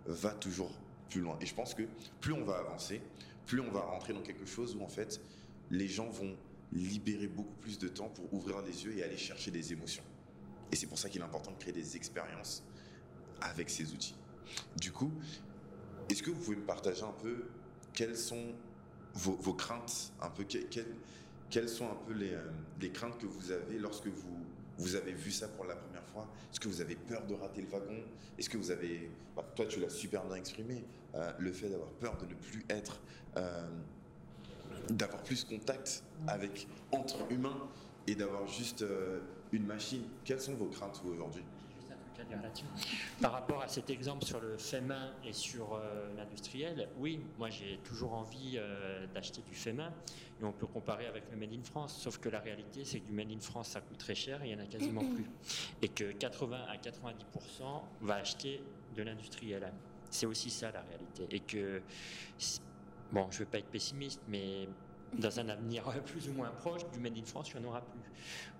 [0.05, 0.71] va toujours
[1.09, 1.37] plus loin.
[1.41, 1.83] Et je pense que
[2.19, 3.01] plus on va avancer,
[3.45, 5.21] plus on va rentrer dans quelque chose où en fait
[5.69, 6.35] les gens vont
[6.71, 10.03] libérer beaucoup plus de temps pour ouvrir les yeux et aller chercher des émotions.
[10.71, 12.63] Et c'est pour ça qu'il est important de créer des expériences
[13.41, 14.15] avec ces outils.
[14.77, 15.11] Du coup,
[16.11, 17.45] est-ce que vous pouvez me partager un peu
[17.93, 18.53] quelles sont
[19.13, 22.49] vos, craintes, un peu quelles, sont un peu euh,
[22.79, 24.45] les, craintes que vous avez lorsque vous,
[24.77, 26.27] vous avez vu ça pour la première fois?
[26.51, 28.03] Est-ce que vous avez peur de rater le wagon?
[28.37, 30.83] Est-ce que vous avez, bah, toi tu l'as super bien exprimé,
[31.15, 32.99] euh, le fait d'avoir peur de ne plus être,
[33.37, 33.67] euh,
[34.89, 37.67] d'avoir plus contact avec entre humains
[38.07, 38.83] et d'avoir juste
[39.51, 40.03] une machine.
[40.25, 41.43] Quelles sont vos craintes aujourd'hui?
[43.21, 47.49] Par rapport à cet exemple sur le fait main et sur euh, l'industriel, oui, moi
[47.49, 49.91] j'ai toujours envie euh, d'acheter du fait main
[50.41, 53.07] et on peut comparer avec le Made in France, sauf que la réalité c'est que
[53.07, 55.29] du Made in France ça coûte très cher et il n'y en a quasiment plus.
[55.81, 58.61] Et que 80 à 90% va acheter
[58.95, 59.71] de l'industriel.
[60.09, 61.27] C'est aussi ça la réalité.
[61.31, 61.81] Et que,
[63.11, 64.67] bon, je ne veux pas être pessimiste, mais
[65.17, 67.81] dans un avenir plus ou moins proche, du Made in France, il n'y en aura
[67.81, 67.99] plus.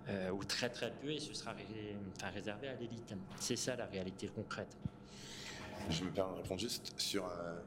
[0.08, 1.54] Euh, ou très très peu, et ce sera
[2.34, 3.14] réservé à l'élite.
[3.38, 4.76] C'est ça la réalité concrète.
[5.88, 7.58] Je me permets de répondre juste sur euh,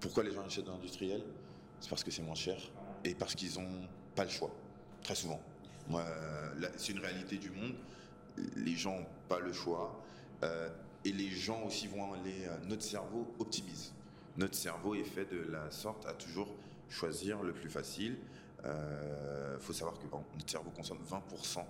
[0.00, 1.22] pourquoi les gens achètent de l'industriel?
[1.80, 2.58] C'est parce que c'est moins cher
[3.04, 4.50] et parce qu'ils n'ont pas le choix,
[5.02, 5.40] très souvent.
[6.76, 7.74] c'est une réalité du monde.
[8.56, 10.02] Les gens n'ont pas le choix.
[10.42, 10.68] Euh,
[11.04, 12.48] et les gens aussi vont aller.
[12.66, 13.92] notre cerveau optimise.
[14.36, 16.48] Notre cerveau est fait de la sorte à toujours
[16.88, 18.16] choisir le plus facile.
[18.60, 21.64] Il euh, faut savoir que notre cerveau consomme 20%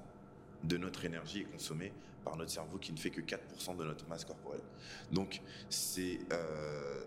[0.64, 1.93] de notre énergie est consommée
[2.25, 4.62] par notre cerveau qui ne fait que 4% de notre masse corporelle.
[5.12, 7.03] Donc c'est euh,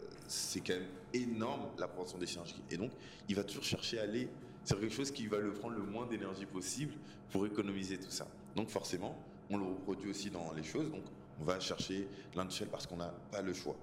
[0.65, 2.61] quand même énorme la proportion des synergies.
[2.69, 2.91] Et donc,
[3.27, 4.29] il va toujours chercher à aller
[4.63, 6.93] sur quelque chose qui va le prendre le moins d'énergie possible
[7.31, 8.27] pour économiser tout ça.
[8.55, 9.17] Donc, forcément,
[9.49, 10.89] on le reproduit aussi dans les choses.
[10.91, 11.03] Donc,
[11.39, 13.75] on va chercher l'industriel parce qu'on n'a pas le choix.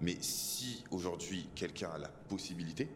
[0.00, 2.88] Mais si aujourd'hui quelqu'un a la possibilité,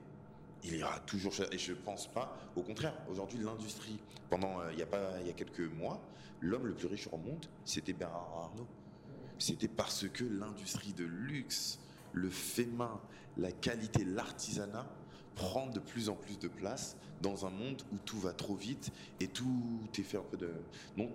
[0.65, 2.37] il ira toujours Et je pense pas.
[2.57, 3.99] Au contraire, aujourd'hui, l'industrie,
[4.31, 6.01] pendant euh, il y a y a quelques mois,
[6.41, 8.67] l'homme le plus riche au monde, c'était Bernard Arnault.
[9.39, 11.79] C'était parce que l'industrie de luxe,
[12.13, 13.01] le fait main,
[13.37, 14.87] la qualité, l'artisanat
[15.35, 18.93] prend de plus en plus de place dans un monde où tout va trop vite
[19.21, 20.51] et tout est fait un peu de.
[20.97, 21.15] Donc,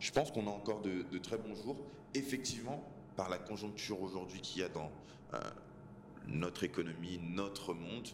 [0.00, 1.76] je pense qu'on a encore de, très bons jours.
[2.14, 2.84] Effectivement,
[3.16, 4.90] par la conjoncture aujourd'hui qu'il y a dans
[5.34, 5.40] euh,
[6.28, 8.08] notre économie, notre monde,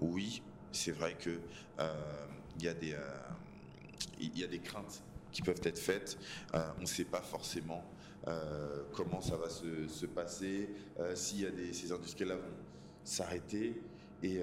[0.00, 0.42] oui,
[0.72, 1.38] c'est vrai que
[1.78, 2.26] euh,
[2.58, 3.00] il y a des euh,
[4.20, 6.18] il y a des craintes qui peuvent être faites.
[6.54, 7.84] on ne sait pas forcément
[8.94, 10.70] comment ça va se, passer,
[11.14, 12.54] s'il y a des ces industriels-là vont
[13.04, 13.80] s'arrêter.
[14.22, 14.40] Et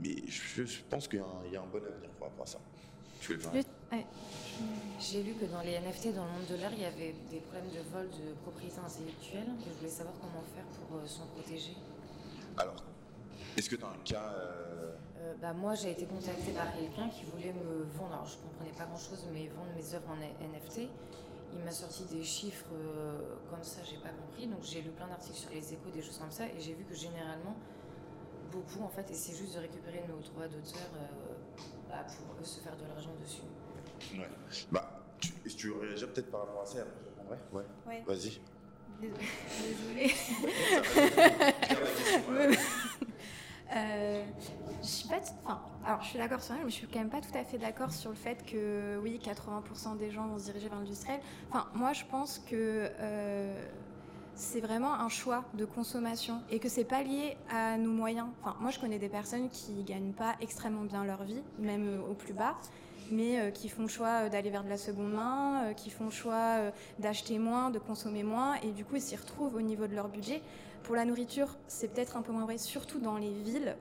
[0.00, 2.58] mais je, pense qu'il y, a un bon avenir par rapport à ça.
[3.20, 3.62] Tu veux
[5.00, 7.40] J'ai lu que dans les NFT, dans le monde de l'art, il y avait des
[7.40, 9.48] problèmes de vol de propriété intellectuelle.
[9.64, 11.76] Je voulais savoir comment faire pour s'en protéger.
[12.56, 12.76] Alors,
[13.56, 17.08] est-ce que tu as un cas euh, euh, bah, Moi, j'ai été contactée par quelqu'un
[17.08, 20.16] qui voulait me vendre, alors je ne comprenais pas grand-chose, mais vendre mes œuvres en
[20.16, 20.88] NFT.
[21.54, 24.46] Il m'a sorti des chiffres euh, comme ça, j'ai pas compris.
[24.46, 26.84] Donc j'ai lu plein d'articles sur les échos, des choses comme ça, et j'ai vu
[26.84, 27.54] que généralement,
[28.50, 30.88] beaucoup en fait essaient juste de récupérer nos droits d'auteur
[31.88, 32.06] bah,
[32.38, 33.42] pour se faire de l'argent dessus.
[34.18, 34.28] Ouais.
[34.70, 36.78] Bah, tu, tu réagir peut-être par rapport à ça
[37.30, 37.38] Ouais.
[37.52, 37.64] Ouais.
[37.86, 38.02] ouais.
[38.06, 38.40] Vas-y.
[39.00, 40.14] Désolée.
[43.74, 44.24] Euh,
[44.82, 47.08] je suis pas, enfin, alors je suis d'accord sur elle, mais je suis quand même
[47.08, 50.44] pas tout à fait d'accord sur le fait que oui, 80% des gens vont se
[50.44, 51.20] diriger vers l'industriel.
[51.50, 53.64] Enfin, moi, je pense que euh,
[54.34, 58.26] c'est vraiment un choix de consommation et que c'est pas lié à nos moyens.
[58.42, 62.10] Enfin, moi, je connais des personnes qui gagnent pas extrêmement bien leur vie, même euh,
[62.10, 62.56] au plus bas,
[63.10, 66.56] mais qui font le choix d'aller vers de la seconde main, qui font le choix
[66.98, 70.08] d'acheter moins, de consommer moins, et du coup, ils s'y retrouvent au niveau de leur
[70.08, 70.40] budget
[70.82, 73.76] pour la nourriture, c'est peut-être un peu moins vrai, surtout dans les villes,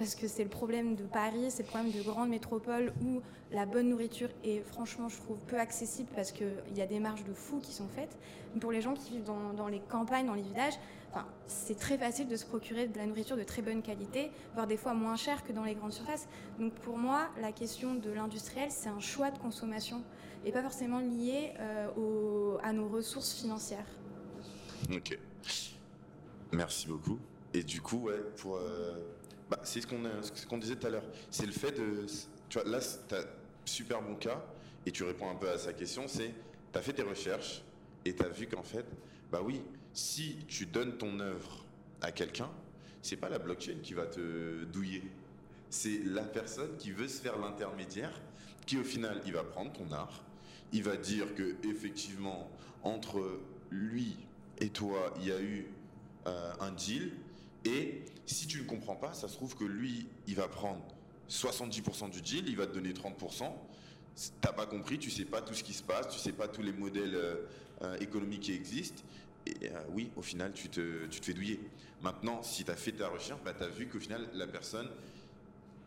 [0.00, 3.20] parce que c'est le problème de Paris, c'est le problème de grandes métropoles où
[3.52, 7.22] la bonne nourriture est franchement, je trouve, peu accessible parce qu'il y a des marges
[7.24, 8.16] de fous qui sont faites.
[8.60, 10.72] pour les gens qui vivent dans, les campagnes, dans les villages,
[11.10, 14.66] enfin, c'est très facile de se procurer de la nourriture de très bonne qualité, voire
[14.66, 16.28] des fois moins cher que dans les grandes surfaces.
[16.58, 20.02] Donc pour moi, la question de l'industriel, c'est un choix de consommation
[20.46, 23.86] et pas forcément lié euh, à nos ressources financières.
[24.90, 25.18] Ok.
[26.52, 27.18] Merci beaucoup.
[27.54, 28.92] Et du coup, ouais, pour, euh,
[29.48, 31.04] bah, c'est ce qu'on ce qu'on disait tout à l'heure.
[31.30, 32.06] C'est le fait de,
[32.48, 33.24] tu vois, là, tu as
[33.64, 34.44] super bon cas
[34.86, 36.08] et tu réponds un peu à sa question.
[36.08, 36.32] C'est,
[36.72, 37.62] tu as fait tes recherches
[38.04, 38.86] et tu as vu qu'en fait,
[39.30, 41.64] bah oui, si tu donnes ton œuvre
[42.02, 42.50] à quelqu'un,
[43.02, 45.02] c'est pas la blockchain qui va te douiller.
[45.70, 48.20] C'est la personne qui veut se faire l'intermédiaire,
[48.66, 50.22] qui au final, il va prendre ton art,
[50.72, 52.50] il va dire que effectivement
[52.82, 53.40] entre
[53.70, 54.16] lui
[54.58, 55.66] et toi, il y a eu
[56.26, 57.12] euh, un deal.
[57.64, 60.82] Et si tu ne comprends pas, ça se trouve que lui, il va prendre
[61.28, 63.52] 70% du deal, il va te donner 30%.
[64.40, 66.62] T'as pas compris, tu sais pas tout ce qui se passe, tu sais pas tous
[66.62, 67.46] les modèles euh,
[67.82, 69.02] euh, économiques qui existent.
[69.46, 71.58] Et oui, au final, tu te, tu te fais douiller.
[72.02, 74.88] Maintenant, si tu as fait ta recherche, bah, tu as vu qu'au final, la personne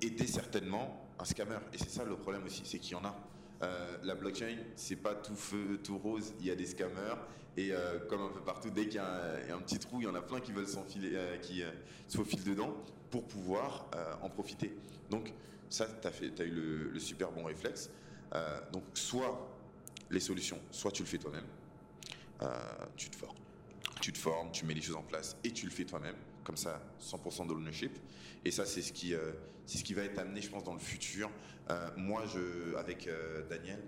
[0.01, 1.59] était certainement un scammer.
[1.71, 3.15] Et c'est ça le problème aussi, c'est qu'il y en a.
[3.63, 6.33] Euh, la blockchain, c'est pas tout feu, tout rose.
[6.39, 7.15] Il y a des scammers
[7.55, 10.07] et euh, comme un peu partout, dès qu'il y, a un petit trou, il y
[10.07, 11.63] en a plein qui veulent s'enfiler, euh, qui
[12.07, 12.75] se faufilent dedans
[13.09, 13.87] pour pouvoir
[14.21, 14.75] en profiter.
[15.11, 15.31] Donc
[15.69, 17.91] ça, tu as, eu le, super bon réflexe.
[18.71, 19.47] donc soit
[20.09, 21.45] les solutions, soit tu le fais toi-même,
[22.97, 23.37] tu te formes,
[24.01, 26.57] tu te formes, tu mets les choses en place et tu le fais toi-même comme
[26.57, 27.97] ça 100% d'ownership.
[28.45, 29.31] Et ça, c'est ce, qui, euh,
[29.65, 31.29] c'est ce qui va être amené, je pense, dans le futur.
[31.69, 33.81] Euh, moi, je, avec euh, Daniel,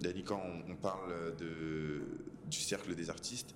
[0.00, 2.02] Daniel, quand on, parle de,
[2.50, 3.54] du cercle des artistes,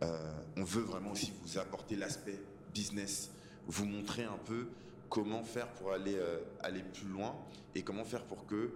[0.00, 2.38] on veut vraiment aussi vous apporter l'aspect
[2.72, 3.32] business,
[3.66, 4.68] vous montrer un peu
[5.10, 6.16] comment faire pour aller,
[6.60, 7.34] aller plus loin
[7.74, 8.70] et comment faire pour que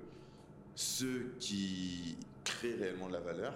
[0.75, 3.55] ceux qui créent réellement de la valeur,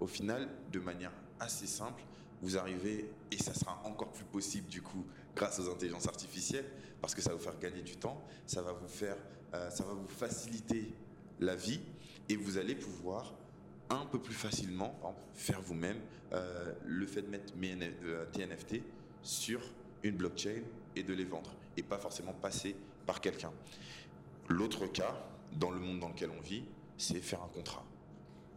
[0.00, 2.02] au final, de manière assez simple,
[2.42, 6.66] vous arrivez, et ça sera encore plus possible du coup grâce aux intelligences artificielles,
[7.00, 9.16] parce que ça va vous faire gagner du temps, ça va vous faire,
[9.54, 10.94] euh, ça va vous faciliter
[11.40, 11.80] la vie,
[12.28, 13.34] et vous allez pouvoir
[13.90, 14.98] un peu plus facilement
[15.34, 15.98] faire vous-même
[16.32, 17.76] euh, le fait de mettre mes
[18.32, 18.80] TNFT euh,
[19.22, 19.60] sur
[20.02, 20.62] une blockchain
[20.96, 22.74] et de les vendre, et pas forcément passer
[23.06, 23.52] par quelqu'un.
[24.48, 25.14] L'autre cas,
[25.52, 26.64] dans le monde dans lequel on vit,
[26.96, 27.84] c'est faire un contrat.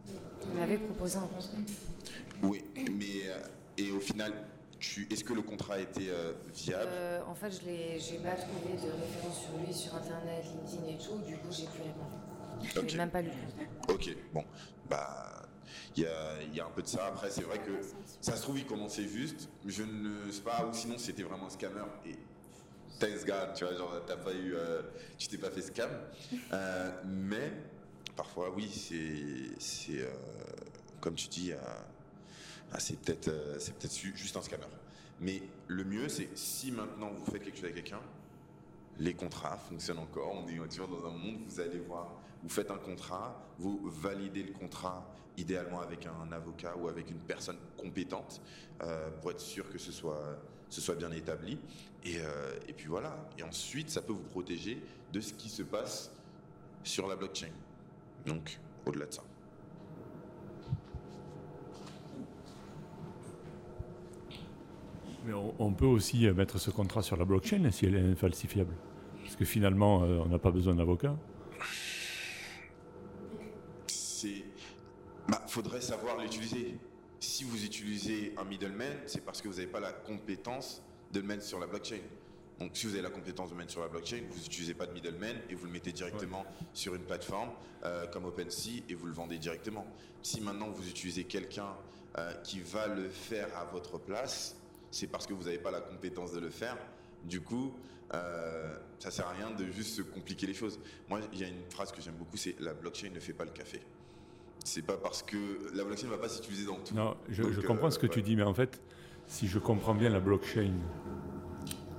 [0.06, 1.58] Vous m'avez proposé un contrat
[2.42, 3.30] Oui, mais
[3.80, 4.32] et au final,
[5.10, 6.90] est-ce que le contrat a été euh, viable?
[6.92, 10.98] Euh, En fait, je n'ai pas trouvé de référence sur lui sur Internet, LinkedIn et
[10.98, 12.88] tout, du coup, j'ai plus répondu.
[12.88, 13.30] Je n'ai même pas lu.
[13.88, 14.44] Ok, bon,
[14.88, 15.48] bah,
[15.96, 17.06] il y a, un peu de ça.
[17.06, 17.80] Après, c'est vrai que
[18.20, 19.48] ça se trouve, il commençait juste.
[19.66, 21.84] Je ne sais pas, ou sinon, c'était vraiment un scammer.
[22.06, 22.16] Et
[22.98, 24.82] thanks God, tu vois, genre, t'as pas eu, euh,
[25.16, 25.90] tu t'es pas fait scam.
[27.06, 27.52] mais
[28.14, 28.68] parfois, oui,
[29.58, 30.06] c'est,
[31.00, 31.52] comme tu dis,
[32.72, 33.58] ah, c'est peut-être euh,
[34.14, 34.64] juste un scammer.
[35.20, 38.00] Mais le mieux, c'est si maintenant vous faites quelque chose avec quelqu'un,
[38.98, 40.32] les contrats fonctionnent encore.
[40.34, 42.12] On est toujours dans un monde, vous allez voir,
[42.42, 45.06] vous faites un contrat, vous validez le contrat
[45.36, 48.40] idéalement avec un avocat ou avec une personne compétente
[48.82, 51.58] euh, pour être sûr que ce soit, bien établi.
[52.06, 53.16] Euh, et, puis voilà.
[53.38, 56.10] Et ensuite, ça peut vous protéger de ce qui se passe
[56.82, 57.52] sur la blockchain.
[58.26, 59.22] Donc, au-delà de ça.
[65.24, 68.74] Mais on, peut aussi mettre ce contrat sur la blockchain si elle est infalsifiable.
[69.22, 71.16] Parce que finalement, euh, on n'a pas besoin d'avocat.
[73.86, 74.44] C'est.
[75.28, 76.78] Bah, faudrait savoir l'utiliser.
[77.20, 81.26] Si vous utilisez un middleman, c'est parce que vous n'avez pas la compétence de le
[81.26, 82.00] mettre sur la blockchain.
[82.58, 84.86] Donc, si vous avez la compétence de le mettre sur la blockchain, vous n'utilisez pas
[84.86, 86.44] de middleman et vous le mettez directement
[86.74, 87.50] sur une plateforme
[87.84, 89.86] euh, comme OpenSea et vous le vendez directement.
[90.22, 91.74] Si maintenant vous utilisez quelqu'un
[92.18, 94.56] euh, qui va le faire à votre place,
[94.90, 96.76] c'est parce que vous n'avez pas la compétence de le faire.
[97.24, 97.74] Du coup,
[98.14, 100.80] euh, ça sert à rien de juste se compliquer les choses.
[101.08, 103.44] Moi, il y a une phrase que j'aime beaucoup, c'est la blockchain ne fait pas
[103.44, 103.80] le café.
[104.64, 105.36] C'est pas parce que
[105.74, 106.94] la blockchain ne va pas s'utiliser dans tout.
[106.94, 108.80] Non, je, comprends ce que tu dis, mais en fait,
[109.26, 110.74] si je comprends bien la blockchain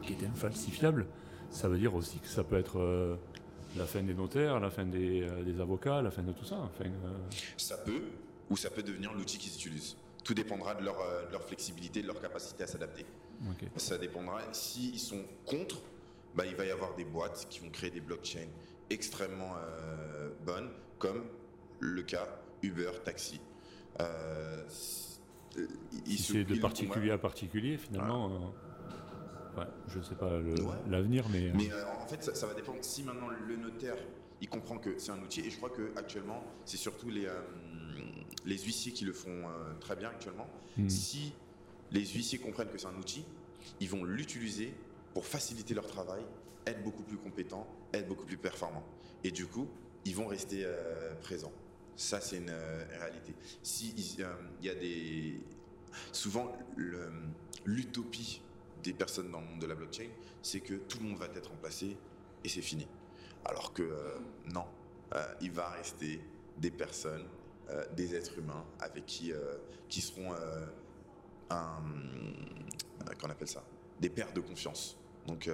[0.03, 1.07] qui est infalsifiable,
[1.49, 3.15] ça veut dire aussi que ça peut être euh,
[3.77, 6.57] la fin des notaires, la fin des, euh, des, avocats, la fin de tout ça.
[6.57, 6.89] Enfin,
[7.57, 8.03] Ça peut,
[8.49, 9.95] ou ça peut devenir l'outil qu'ils utilisent.
[10.23, 13.05] Tout dépendra de leur, euh, de leur, flexibilité, de leur capacité à s'adapter.
[13.75, 14.41] Ça dépendra.
[14.51, 15.81] S'ils sont contre,
[16.35, 18.47] bah, il va y avoir des boîtes qui vont créer des blockchains
[18.89, 20.69] extrêmement euh, bonnes,
[20.99, 21.23] comme
[21.79, 22.27] le cas
[22.61, 23.41] Uber Taxi.
[23.99, 28.29] Euh, c'est de particulier à particulier, finalement.
[28.29, 30.31] Euh, ouais, je ne sais pas
[30.87, 31.51] l'avenir, mais.
[31.53, 31.69] Mais
[32.01, 32.79] en fait, ça, ça, va dépendre.
[32.81, 33.97] Si maintenant le notaire,
[34.39, 37.27] il comprend que c'est un outil, et je crois qu'actuellement, c'est surtout les
[38.45, 40.47] les huissiers qui le font euh, très bien actuellement,
[40.77, 40.89] hmm.
[40.89, 41.33] si
[41.91, 43.25] les huissiers comprennent que c'est un outil,
[43.79, 44.73] ils vont l'utiliser
[45.13, 46.23] pour faciliter leur travail,
[46.65, 48.85] être beaucoup plus compétents, être beaucoup plus performants.
[49.23, 49.67] Et du coup,
[50.05, 51.51] ils vont rester euh, présents.
[51.95, 53.33] Ça, c'est une euh, réalité.
[53.61, 55.39] Si il y a des
[56.13, 56.53] souvent
[57.65, 58.41] l'utopie
[58.81, 60.07] des personnes dans le monde de la blockchain,
[60.41, 61.97] c'est que tout le monde va être remplacé
[62.43, 62.87] et c'est fini.
[63.43, 63.83] Alors que
[64.53, 64.63] non,
[65.41, 66.21] il va rester
[66.57, 67.25] des personnes
[67.69, 69.55] euh, des êtres humains avec qui, euh,
[69.87, 70.65] qui seront euh,
[71.49, 71.83] un,
[73.19, 73.63] qu'on appelle ça,
[73.99, 74.97] des paires de confiance,
[75.27, 75.49] donc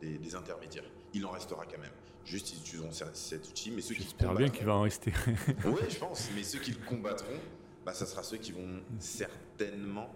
[0.00, 0.90] des, intermédiaires.
[1.14, 1.92] Il en restera quand même.
[2.24, 5.12] Juste, ils utiliseront cet outil, mais ceux qui J'espère bien qu'il va en rester.
[5.64, 6.28] oui, je pense.
[6.34, 7.38] Mais ceux qui le combattront,
[7.84, 10.12] bah, ça sera ceux qui vont certainement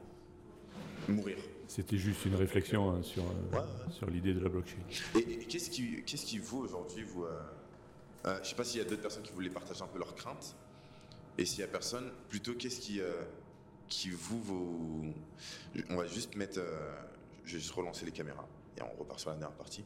[1.09, 1.37] mourir.
[1.69, 3.25] C'était juste une réflexion hein, sur,
[3.91, 4.79] sur l'idée de la blockchain.
[5.15, 7.27] Et, qu'est-ce qui, qu'est-ce qui vous aujourd'hui, vous,
[8.25, 10.15] je ne sais pas s'il y a d'autres personnes qui voulaient partager un peu leurs
[10.15, 10.57] craintes,
[11.39, 13.23] et s'il n'y a personne, plutôt qu'est-ce qui, euh,
[13.89, 15.15] qui vous, vous...
[15.89, 16.59] On va juste mettre...
[16.59, 16.97] Euh,
[17.45, 19.85] je vais juste relancer les caméras et on repart sur la dernière partie.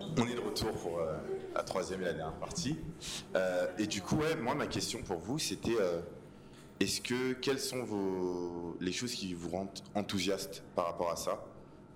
[0.00, 1.16] On est de retour pour euh,
[1.54, 2.76] la troisième et la dernière partie.
[3.78, 5.76] et du coup, ouais, moi, ma question pour vous, c'était
[6.80, 11.44] est-ce que quelles sont vos, les choses qui vous rendent enthousiaste par rapport à ça,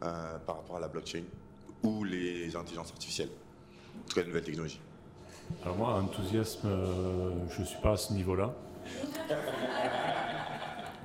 [0.01, 1.25] par rapport à la blockchain
[1.83, 3.31] ou les intelligences artificielles,
[3.99, 4.81] en tout cas les nouvelles technologies?
[5.63, 8.55] Alors moi, enthousiasme, euh, je ne suis pas à ce niveau-là.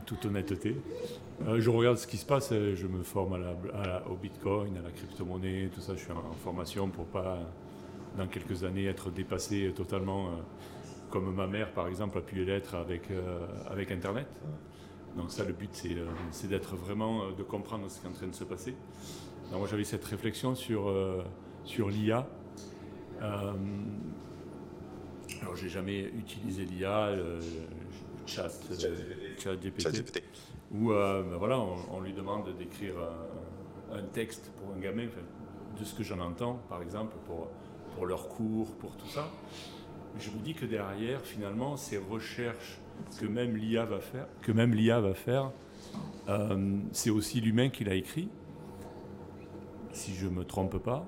[0.06, 0.76] Toute honnêteté.
[1.48, 3.38] Euh, je regarde ce qui se passe, euh, je me forme
[4.10, 5.94] au Bitcoin, à la crypto-monnaie, tout ça.
[5.96, 7.40] Je suis en, formation pour pas,
[8.18, 10.30] dans quelques années, être dépassé totalement,
[11.12, 13.10] comme ma mère, par exemple, a pu l'être avec,
[13.70, 14.28] avec Internet.
[15.16, 15.70] Donc ça, le but,
[16.32, 18.76] c'est d'être vraiment, de comprendre ce qui est en train de se passer.
[19.52, 20.92] Donc moi, j'avais cette réflexion sur,
[21.64, 22.28] sur l'IA.
[25.42, 27.40] Alors, j'ai jamais utilisé l'IA, le
[28.26, 28.50] chat,
[29.38, 30.24] chat GPT,
[30.72, 32.96] où euh, ben voilà, on, lui demande d'écrire
[33.92, 35.08] un, texte pour un gamin,
[35.80, 37.50] de ce que j'en entends, par exemple, pour,
[37.96, 39.30] pour leur cours, pour tout ça.
[40.20, 42.80] Je me dis que derrière, finalement, ces recherches
[43.20, 45.52] que même l'IA va faire, que même l'IA va faire,
[46.30, 48.30] euh, c'est aussi l'humain qui l'a écrit,
[49.92, 51.06] si je me trompe pas.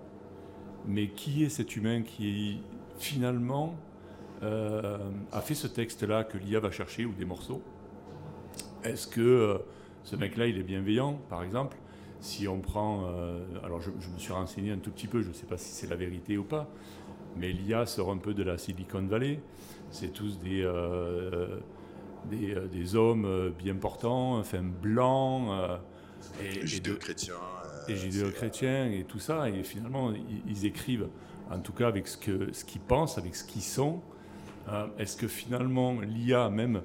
[0.87, 2.61] Mais qui est cet humain qui
[2.97, 3.88] finalement euh,
[4.41, 7.61] a fait ce texte-là que l'IA va chercher, ou des morceaux,
[8.83, 9.61] Est-ce que
[10.03, 11.77] ce mec-là, il est bienveillant, par exemple?
[12.21, 13.05] Si on prend...
[13.63, 15.87] alors je, me suis renseigné un tout petit peu, je ne sais pas si c'est
[15.87, 16.69] la vérité ou pas,
[17.37, 19.39] mais l'IA sort un peu de la Silicon Valley.
[19.91, 20.69] C'est tous des,
[22.29, 25.49] des, des, hommes bien portants, enfin blancs.
[26.41, 27.35] et, judéo-chrétiens.
[27.87, 29.49] Et judéo-chrétiens et tout ça.
[29.49, 30.13] Et finalement,
[30.47, 31.07] ils, écrivent,
[31.49, 34.01] en tout cas avec ce qu'ils ce qu'ils pensent, avec ce qu'ils sont.
[34.97, 36.81] Est-ce que finalement, l'IA, même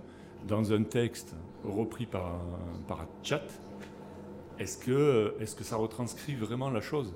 [0.46, 2.40] dans un texte repris par
[2.86, 3.42] par un chat,
[4.58, 7.12] est-ce que, est que ça retranscrit vraiment la chose?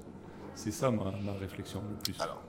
[0.54, 2.20] C'est ça ma, ma, réflexion le plus.
[2.20, 2.42] Alors,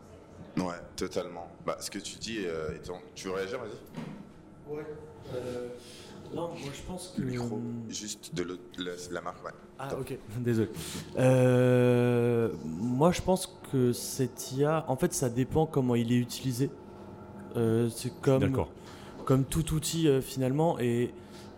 [0.57, 1.47] ouais, totalement.
[1.65, 2.99] Bah, ce que tu dis, euh, étant...
[3.13, 4.85] tu veux réagir, vas-y Ouais.
[5.35, 5.69] Euh,
[6.33, 7.21] non, moi je pense que.
[7.21, 9.51] Le micro, juste de la, la marque, ouais.
[9.77, 10.69] Ah, ok, désolé.
[11.17, 16.71] Euh, moi je pense que cette IA, en fait, ça dépend comment il est utilisé.
[17.55, 18.65] C'est comme,
[19.25, 20.79] comme tout outil finalement.
[20.79, 21.11] Et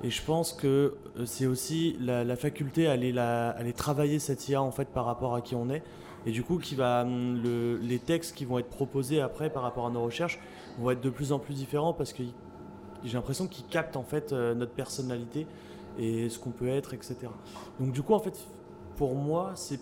[0.04, 4.62] et je pense que euh, c'est aussi la, faculté à aller, la, travailler cette IA
[4.62, 5.84] en fait par rapport à qui on est.
[6.26, 9.64] Et du coup, qui va, hum, le, les textes qui vont être proposés après par
[9.64, 10.40] rapport à nos recherches
[10.80, 12.24] vont être de plus en plus différents parce que
[13.04, 15.48] j'ai l'impression qu'ils captent en fait euh, notre personnalité
[16.00, 17.18] et ce qu'on peut être, etc.
[17.80, 18.38] Donc du coup, en fait,
[18.98, 19.80] pour moi, c'est,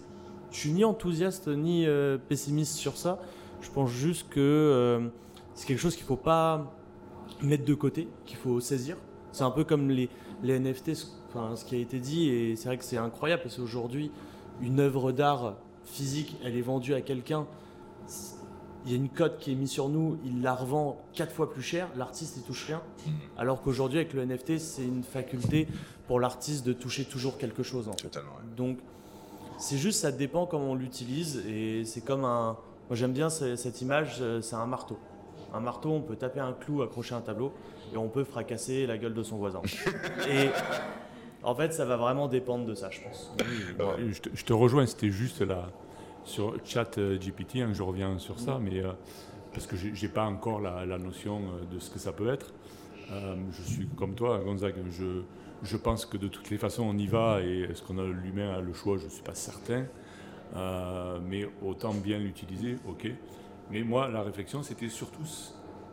[0.52, 3.20] je suis ni enthousiaste ni euh, pessimiste sur ça.
[3.62, 5.10] Je pense juste que
[5.60, 6.74] c'est quelque chose qu'il faut pas
[7.42, 8.96] mettre de côté, qu'il faut saisir
[9.32, 10.10] c'est un peu comme les,
[10.44, 10.92] les NFT,
[11.28, 14.12] enfin, ce qui a été dit, et c'est vrai que c'est incroyable parce qu'aujourd'hui,
[14.62, 15.56] une œuvre d'art
[15.86, 17.48] physique, elle est vendue à quelqu'un,
[18.86, 21.52] il y a une cote qui est mise sur nous, il la revend quatre fois
[21.52, 22.82] plus cher, l'artiste il touche rien.
[23.38, 25.68] Alors qu'aujourd'hui, avec le NFT, c'est une faculté
[26.08, 27.90] pour l'artiste de toucher toujours quelque chose.
[27.98, 28.32] Totalement.
[28.56, 28.80] Donc,
[29.58, 32.58] c'est juste, ça dépend comment on l'utilise, et c'est comme un.
[32.90, 34.98] Moi j'aime bien cette image, euh, c'est un marteau.
[35.54, 37.52] Un marteau, on peut taper un clou, accrocher un tableau
[37.94, 39.62] et on peut fracasser la gueule de son voisin.
[40.30, 40.50] et
[41.44, 43.34] en fait, ça va vraiment dépendre de ça, je pense.
[44.34, 45.70] je, te, rejoins, c'était juste là,
[46.24, 48.92] sur chat euh, GPT, hein, je reviens sur ça, mais euh,
[49.54, 52.54] parce que j'ai pas encore la, notion euh, de ce que ça peut être.
[53.10, 55.22] je suis comme toi, Gonzague, je,
[55.64, 58.54] je pense que de toutes les façons, on y va, et est-ce qu'on a l'humain
[58.54, 59.86] a le choix, je ne suis pas certain.
[61.24, 63.12] mais autant bien l'utiliser, ok.
[63.70, 65.26] Mais moi, la réflexion, c'était surtout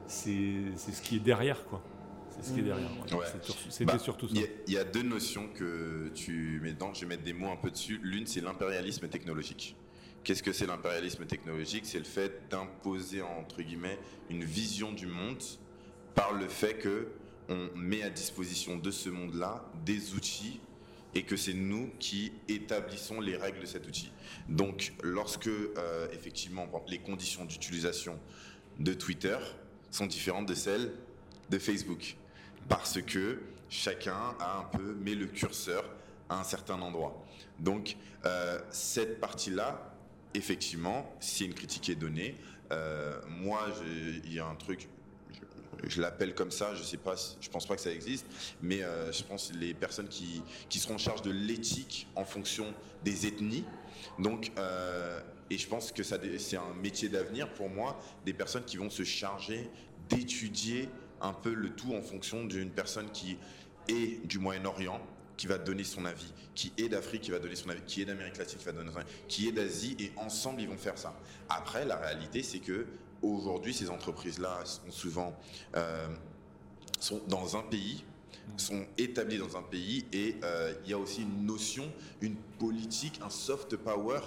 [0.06, 1.82] c'est ce qui est derrière, quoi.
[2.30, 2.90] C'est ce qui est derrière.
[3.70, 4.34] C'était bah, surtout ça.
[4.66, 7.56] Il y, a deux notions que tu mets dedans, je vais mettre des mots un
[7.56, 7.98] peu dessus.
[8.02, 9.76] L'une, c'est l'impérialisme technologique.
[10.22, 11.86] Qu'est-ce que c'est l'impérialisme technologique?
[11.86, 13.98] C'est le fait d'imposer, entre guillemets,
[14.28, 15.42] une vision du monde
[16.14, 17.08] par le fait que
[17.48, 20.60] on met à disposition de ce monde-là des outils
[21.14, 24.12] et que c'est nous qui établissons les règles de cet outil.
[24.48, 28.18] Donc, lorsque, euh, effectivement, les conditions d'utilisation
[28.78, 29.38] de Twitter
[29.90, 30.92] sont différentes de celles
[31.50, 32.16] de Facebook.
[32.68, 35.84] Parce que chacun a un peu met le curseur
[36.28, 37.24] à un certain endroit.
[37.58, 39.94] Donc euh, cette partie-là,
[40.34, 42.34] effectivement, si une critique est donnée,
[42.72, 43.68] euh, moi,
[44.24, 44.88] il y a un truc,
[45.84, 48.26] je, l'appelle comme ça, je sais pas, je pense pas que ça existe,
[48.62, 52.72] mais euh, je pense les personnes qui, qui seront en charge de l'éthique en fonction
[53.04, 53.64] des ethnies.
[54.18, 54.50] Donc
[55.50, 59.04] et je pense que c'est un métier d'avenir pour moi, des personnes qui vont se
[59.04, 59.70] charger
[60.08, 60.88] d'étudier
[61.20, 63.38] un peu le tout en fonction d'une personne qui
[63.88, 65.00] est du Moyen-Orient,
[65.36, 68.04] qui va donner son avis, qui est d'Afrique, qui va donner son avis, qui est
[68.04, 70.98] d'Amérique latine, qui va donner son avis, qui est d'Asie, et ensemble ils vont faire
[70.98, 71.16] ça.
[71.48, 72.86] Après, la réalité, c'est que
[73.22, 75.36] aujourd'hui, ces entreprises-là sont souvent
[75.76, 76.08] euh,
[77.00, 78.04] sont dans un pays,
[78.56, 81.90] sont établies dans un pays, et euh, il y a aussi une notion,
[82.20, 84.20] une politique, un soft power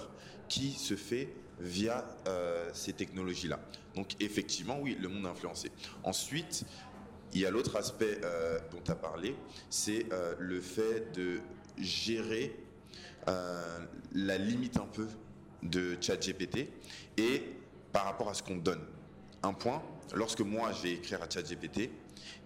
[0.48, 1.28] qui se fait
[1.58, 3.60] via euh, ces technologies-là.
[3.94, 5.70] Donc effectivement, oui, le monde a influencé.
[6.04, 6.64] Ensuite,
[7.32, 9.36] il y a l'autre aspect euh, dont tu as parlé,
[9.68, 10.06] c'est
[10.38, 11.40] le fait de
[11.78, 12.56] gérer
[13.26, 15.06] la limite un peu
[15.62, 16.68] de ChatGPT
[17.16, 17.42] et
[17.92, 18.80] par rapport à ce qu'on donne.
[19.42, 19.82] Un point,
[20.14, 21.90] lorsque moi je vais écrire à ChatGPT,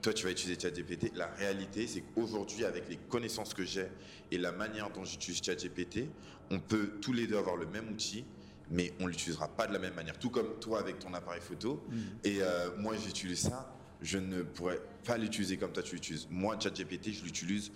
[0.00, 3.88] toi tu vas utiliser ChatGPT, la réalité c'est qu'aujourd'hui avec les connaissances que j'ai
[4.30, 6.08] et la manière dont j'utilise ChatGPT,
[6.50, 8.24] on peut tous les deux avoir le même outil
[8.70, 10.18] mais on l'utilisera pas de la même manière.
[10.18, 11.84] Tout comme toi avec ton appareil photo.
[11.88, 11.96] Mm.
[12.24, 13.70] Et euh, moi, j'utilise ça.
[14.00, 16.26] Je ne pourrais pas l'utiliser comme toi tu l'utilises.
[16.30, 17.72] Moi, ChatGPT, je l'utilise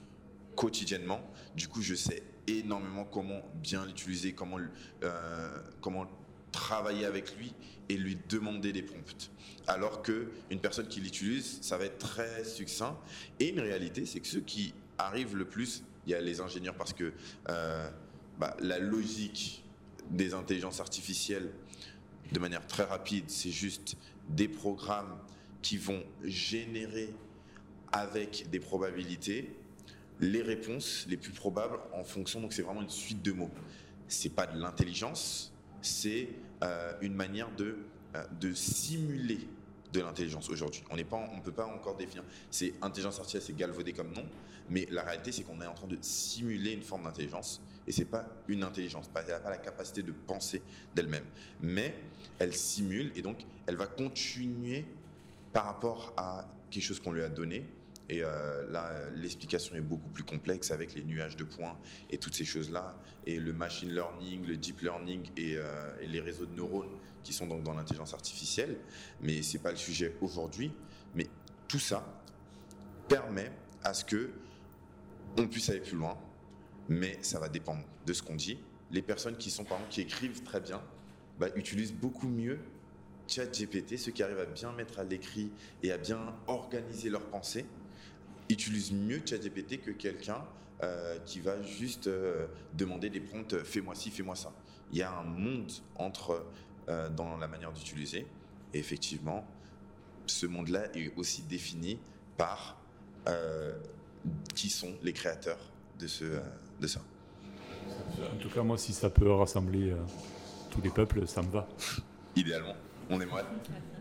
[0.55, 1.21] quotidiennement.
[1.55, 4.59] Du coup, je sais énormément comment bien l'utiliser, comment,
[5.05, 6.07] euh, comment
[6.53, 7.53] travailler avec lui
[7.89, 9.31] et lui demander des prompts.
[9.67, 12.99] Alors que une personne qui l'utilise, ça va être très succinct.
[13.41, 16.75] Et une réalité, c'est que ceux qui arrivent le plus, il y a les ingénieurs
[16.75, 17.13] parce que
[17.49, 17.91] euh,
[18.39, 19.65] bah, la logique
[20.11, 21.51] des intelligences artificielles
[22.33, 23.25] de manière très rapide.
[23.29, 23.97] C'est juste
[24.29, 25.19] des programmes
[25.63, 27.15] qui vont générer
[27.93, 29.55] avec des probabilités
[30.21, 33.51] les réponses les plus probables en fonction, donc c'est vraiment une suite de mots.
[34.09, 35.53] C'est pas de l'intelligence,
[35.83, 36.29] c'est
[36.63, 37.77] euh, une manière de,
[38.15, 39.49] euh, de simuler
[39.93, 40.83] de l'intelligence aujourd'hui.
[40.91, 42.25] On ne peut pas encore définir.
[42.51, 44.25] C'est intelligence artificielle, c'est galvaudé comme nom,
[44.69, 48.05] mais la réalité, c'est qu'on est en train de simuler une forme d'intelligence, et c'est
[48.05, 49.11] pas une intelligence.
[49.15, 50.63] Elle n'a pas la capacité de penser
[50.95, 51.25] d'elle-même,
[51.63, 51.95] mais
[52.39, 54.85] elle simule, et donc elle va continuer
[55.53, 57.65] par rapport à quelque chose qu'on lui a donné.
[58.09, 61.77] Et euh, là, l'explication est beaucoup plus complexe avec les nuages de points
[62.11, 62.97] et toutes ces choses-là,
[63.27, 67.33] et le machine learning, le deep learning et, euh, et les réseaux de neurones qui
[67.33, 68.79] sont donc dans l'intelligence artificielle.
[69.21, 70.73] Mais c'est pas le sujet aujourd'hui.
[71.15, 71.27] Mais
[71.67, 72.23] tout ça
[73.09, 73.53] permet
[73.85, 74.31] à ce que
[75.37, 76.17] on puisse aller plus loin,
[76.89, 78.59] mais ça va dépendre de ce qu'on dit.
[78.91, 80.83] Les personnes qui sont, par exemple, qui écrivent très bien,
[81.39, 82.59] bah, utilisent beaucoup mieux
[83.29, 85.51] ChatGPT, ceux qui arrivent à bien mettre à l'écrit
[85.83, 87.67] et à bien organiser leurs pensées,
[88.49, 90.45] utilisent mieux ChatGPT que quelqu'un
[90.83, 94.53] euh, qui va juste euh, demander des prompts euh, fais-moi ci, fais-moi ça.
[94.93, 96.47] Il y a un monde entre
[97.15, 98.27] dans la manière d'utiliser
[98.73, 99.47] et effectivement,
[100.25, 101.99] ce monde-là est aussi défini
[102.39, 102.79] par
[104.55, 105.59] qui sont les créateurs
[105.99, 106.25] de, ce,
[106.81, 107.01] de ça.
[108.33, 109.95] En tout cas, moi, si ça peut rassembler
[110.71, 111.69] tous les peuples, ça me va.
[112.35, 112.77] Idéalement,
[113.11, 113.45] on aimerait.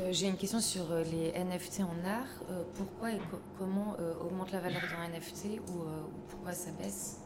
[0.00, 2.26] Euh, j'ai une question sur euh, les NFT en art.
[2.50, 3.20] Euh, pourquoi et
[3.58, 5.84] comment augmente la valeur d'un NFT ou
[6.28, 7.18] pourquoi ça baisse?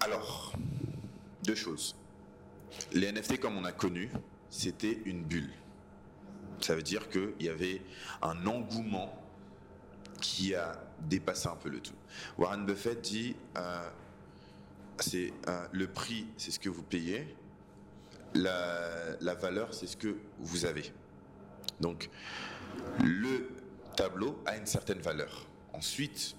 [0.00, 0.52] Alors,
[1.42, 1.96] deux choses.
[2.92, 4.10] Les NFT, comme on a connu,
[4.48, 5.52] c'était une bulle.
[6.60, 7.82] Ça veut dire qu'il y avait
[8.22, 9.14] un engouement
[10.20, 11.94] qui a dépassé un peu le tout.
[12.38, 13.36] Warren Buffett dit
[14.98, 15.32] c'est
[15.72, 17.34] le prix, c'est ce que vous payez,
[18.34, 20.92] la, valeur, c'est ce que vous avez.
[21.80, 22.10] Donc,
[23.02, 23.48] le
[23.96, 25.46] tableau a une certaine valeur.
[25.72, 26.36] Ensuite,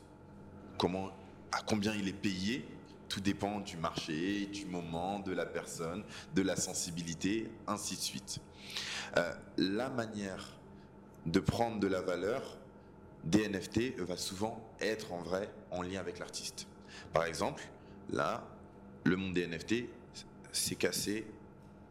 [0.77, 1.11] comment,
[1.51, 2.65] à combien il est payé,
[3.09, 8.39] tout dépend du marché, du moment, de la personne, de la sensibilité, ainsi de suite.
[9.17, 10.57] Euh, la manière
[11.25, 12.57] de prendre de la valeur
[13.23, 16.67] des NFT va souvent être en vrai en lien avec l'artiste.
[17.13, 17.63] Par exemple,
[18.11, 18.43] là,
[19.03, 19.85] le monde des NFT
[20.51, 21.25] s'est cassé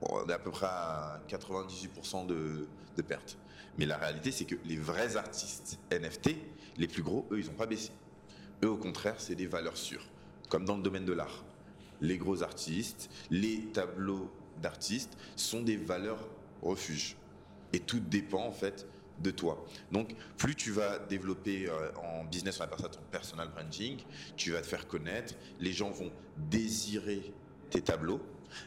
[0.02, 2.66] on est à peu près à 98% de,
[3.06, 3.38] pertes.
[3.78, 6.36] Mais la réalité, c'est que les vrais artistes NFT,
[6.76, 7.92] les plus gros, eux, ils n'ont pas baissé.
[8.62, 10.06] Eux, au contraire, c'est des valeurs sûres,
[10.50, 11.44] comme dans le domaine de l'art.
[12.02, 14.30] Les gros artistes, les tableaux
[14.60, 16.28] d'artistes sont des valeurs
[16.60, 17.16] refuges.
[17.72, 18.86] Et tout dépend, en fait,
[19.20, 19.64] de toi.
[19.92, 23.98] Donc, plus tu vas développer euh, en business, on appelle ça ton personal branding,
[24.36, 27.32] tu vas te faire connaître, les gens vont désirer
[27.70, 28.20] tes tableaux,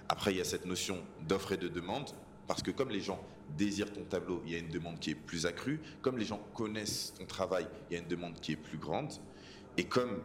[0.09, 2.09] après, il y a cette notion d'offre et de demande,
[2.47, 3.23] parce que comme les gens
[3.57, 5.79] désirent ton tableau, il y a une demande qui est plus accrue.
[6.01, 9.13] Comme les gens connaissent ton travail, il y a une demande qui est plus grande.
[9.77, 10.21] Et comme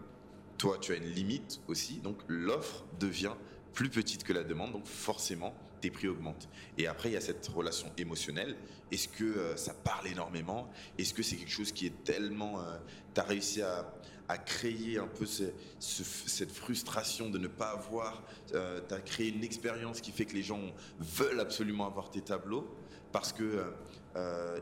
[0.57, 3.35] toi, tu as une limite aussi, donc l'offre devient
[3.73, 6.49] plus petite que la demande, donc forcément, tes prix augmentent.
[6.77, 8.57] Et après, il y a cette relation émotionnelle.
[8.91, 10.69] Est-ce que euh, ça parle énormément?
[10.99, 12.61] Est-ce que c'est quelque chose qui est tellement...
[12.61, 12.77] Euh,
[13.15, 13.83] tu as réussi à,
[14.29, 18.23] à créer un peu cette frustration de ne pas avoir.
[18.55, 20.61] Euh, tu as créé une expérience qui fait que les gens
[20.99, 22.69] veulent absolument avoir tes tableaux
[23.11, 23.73] parce que
[24.17, 24.61] euh,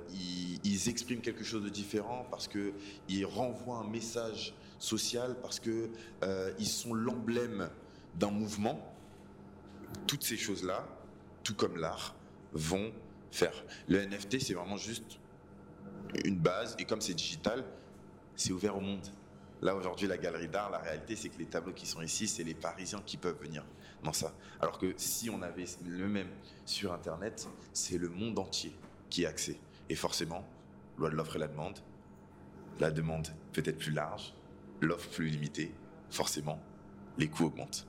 [0.64, 2.72] ils, expriment quelque chose de différent, parce que
[3.08, 5.90] ils renvoient un message social, parce que
[6.22, 7.68] euh, ils sont l'emblème
[8.14, 8.94] d'un mouvement.
[10.06, 10.86] Toutes ces choses-là,
[11.42, 12.14] tout comme l'art,
[12.52, 12.92] vont
[13.30, 13.64] faire.
[13.88, 15.18] Le NFT, c'est vraiment juste
[16.24, 17.64] une base, et comme c'est digital,
[18.36, 19.06] c'est ouvert au monde.
[19.62, 22.44] Là, aujourd'hui, la galerie d'art, la réalité, c'est que les tableaux qui sont ici, c'est
[22.44, 23.64] les Parisiens qui peuvent venir
[24.02, 24.34] dans ça.
[24.60, 26.28] Alors que si on avait le même
[26.66, 28.76] sur Internet, c'est le monde entier
[29.08, 29.58] qui a accès.
[29.88, 30.46] Et forcément,
[30.98, 31.78] loi de l'offre et la demande,
[32.80, 34.34] la demande peut-être plus large,
[34.80, 35.72] l'offre plus limitée,
[36.10, 36.60] forcément,
[37.16, 37.86] les coûts augmentent.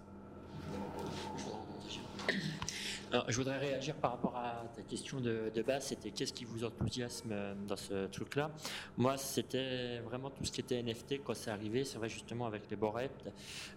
[3.27, 7.29] Je voudrais réagir par rapport à ta question de, base, c'était qu'est-ce qui vous enthousiasme
[7.31, 8.51] euh, dans ce truc-là?
[8.97, 12.69] Moi, c'était vraiment tout ce qui était NFT quand c'est arrivé, c'est vrai justement avec
[12.69, 13.31] les borettes.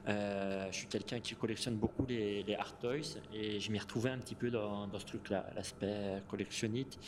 [0.08, 4.18] Euh, je suis quelqu'un qui collectionne beaucoup les, art toys et je m'y retrouvais un
[4.18, 6.98] petit peu dans, ce truc-là, l'aspect collectionnite.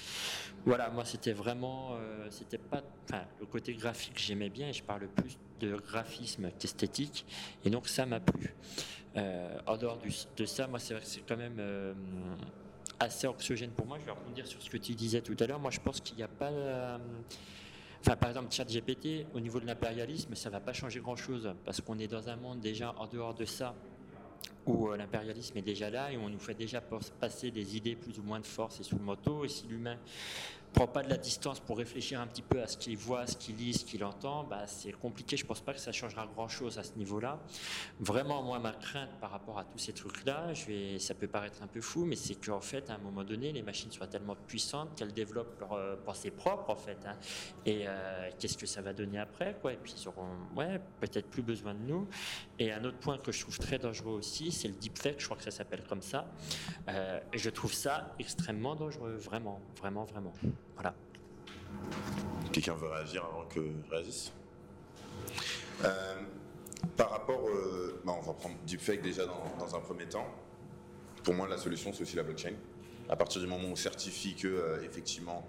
[0.65, 4.83] Voilà, moi c'était vraiment, euh, c'était pas, enfin, le côté graphique j'aimais bien et je
[4.83, 7.25] parle plus de graphisme qu'esthétique
[7.65, 8.55] et donc ça m'a plu.
[9.17, 9.99] Euh, en dehors
[10.37, 10.97] de ça, moi, c'est
[11.29, 11.93] quand même euh,
[12.99, 13.99] assez anxiogène pour moi.
[14.01, 15.61] Je vais rebondir sur ce que tu disais tout à l'heure.
[15.61, 16.51] Moi, je pense qu'il n'y a pas.
[16.51, 16.99] Euh,
[18.01, 21.81] enfin, par exemple, ChatGPT, au niveau de l'impérialisme, ça ne va pas changer grand-chose parce
[21.81, 23.75] qu'on est dans un monde déjà en dehors de ça
[24.65, 28.23] où l'impérialisme est déjà là et on nous fait déjà passer des idées plus ou
[28.23, 29.45] moins de force et sous le moto.
[29.45, 29.99] Et si l'humain
[30.73, 33.37] prend pas de la distance pour réfléchir un petit peu à ce qu'il voit, ce
[33.37, 35.37] qu'il lit, ce qu'il entend, bah, c'est compliqué.
[35.37, 37.39] Je pense pas que ça changera grand-chose à ce niveau-là.
[38.01, 40.53] Vraiment, moi, ma crainte par rapport à tous ces trucs-là,
[40.99, 43.63] ça peut paraître un peu fou, mais c'est qu'en fait, à un moment donné, les
[43.63, 46.99] machines soient tellement puissantes qu'elles développent leur euh, pensée propre, en fait.
[47.07, 47.17] Hein.
[47.67, 51.43] Et euh, qu'est-ce que ça va donner après, Et puis, ils auront, ouais, peut-être plus
[51.43, 52.09] besoin de nous.
[52.59, 55.21] Et un autre point que je trouve très dangereux aussi, c'est le deepfake.
[55.21, 56.27] Je crois que ça s'appelle comme ça.
[56.89, 60.33] Euh, je trouve ça extrêmement dangereux, vraiment, vraiment, vraiment.
[60.75, 60.95] Voilà.
[62.53, 64.33] Quelqu'un veut réagir avant que je réagisse?
[65.85, 66.15] Euh,
[66.97, 70.27] Par rapport, euh, bah, on va prendre deepfake déjà dans, un premier temps.
[71.25, 72.55] Pour moi, la solution, c'est aussi la blockchain.
[73.09, 75.47] À partir du moment où on certifie que euh, effectivement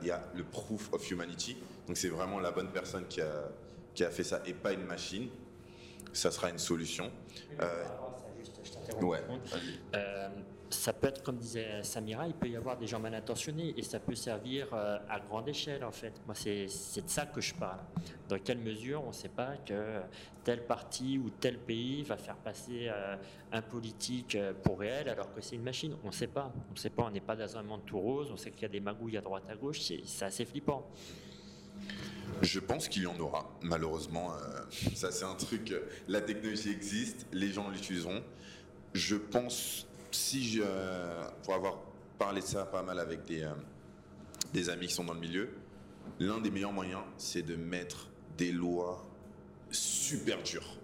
[0.00, 1.56] il y a le proof of humanity,
[1.88, 3.50] donc c'est vraiment la bonne personne qui a,
[3.94, 5.28] qui a fait ça et pas une machine,
[6.12, 7.10] ça sera une solution.
[9.00, 9.20] ouais
[10.72, 13.82] ça peut être, comme disait Samira, il peut y avoir des gens mal intentionnés et
[13.82, 16.12] ça peut servir euh, à grande échelle en fait.
[16.26, 17.80] Moi, c'est de ça que je parle.
[18.28, 20.00] Dans quelle mesure on ne sait pas que
[20.44, 23.16] tel parti ou tel pays va faire passer euh,
[23.52, 26.52] un politique euh, pour réel alors que c'est une machine On ne sait pas.
[26.70, 27.04] On ne sait pas.
[27.04, 28.30] On n'est pas dans un monde tout rose.
[28.32, 29.80] On sait qu'il y a des magouilles à droite à gauche.
[29.80, 30.88] C'est assez flippant.
[32.40, 34.32] Je pense qu'il y en aura, malheureusement.
[34.94, 35.74] ça, c'est un truc.
[36.08, 38.22] La technologie existe, les gens l'utiliseront.
[38.94, 40.62] Je pense si je,
[41.42, 41.78] pour avoir
[42.18, 43.52] parlé de ça pas mal avec des, euh,
[44.52, 45.50] des amis qui sont dans le milieu,
[46.18, 49.04] l'un des meilleurs moyens, c'est de mettre des lois
[49.70, 50.76] super dures.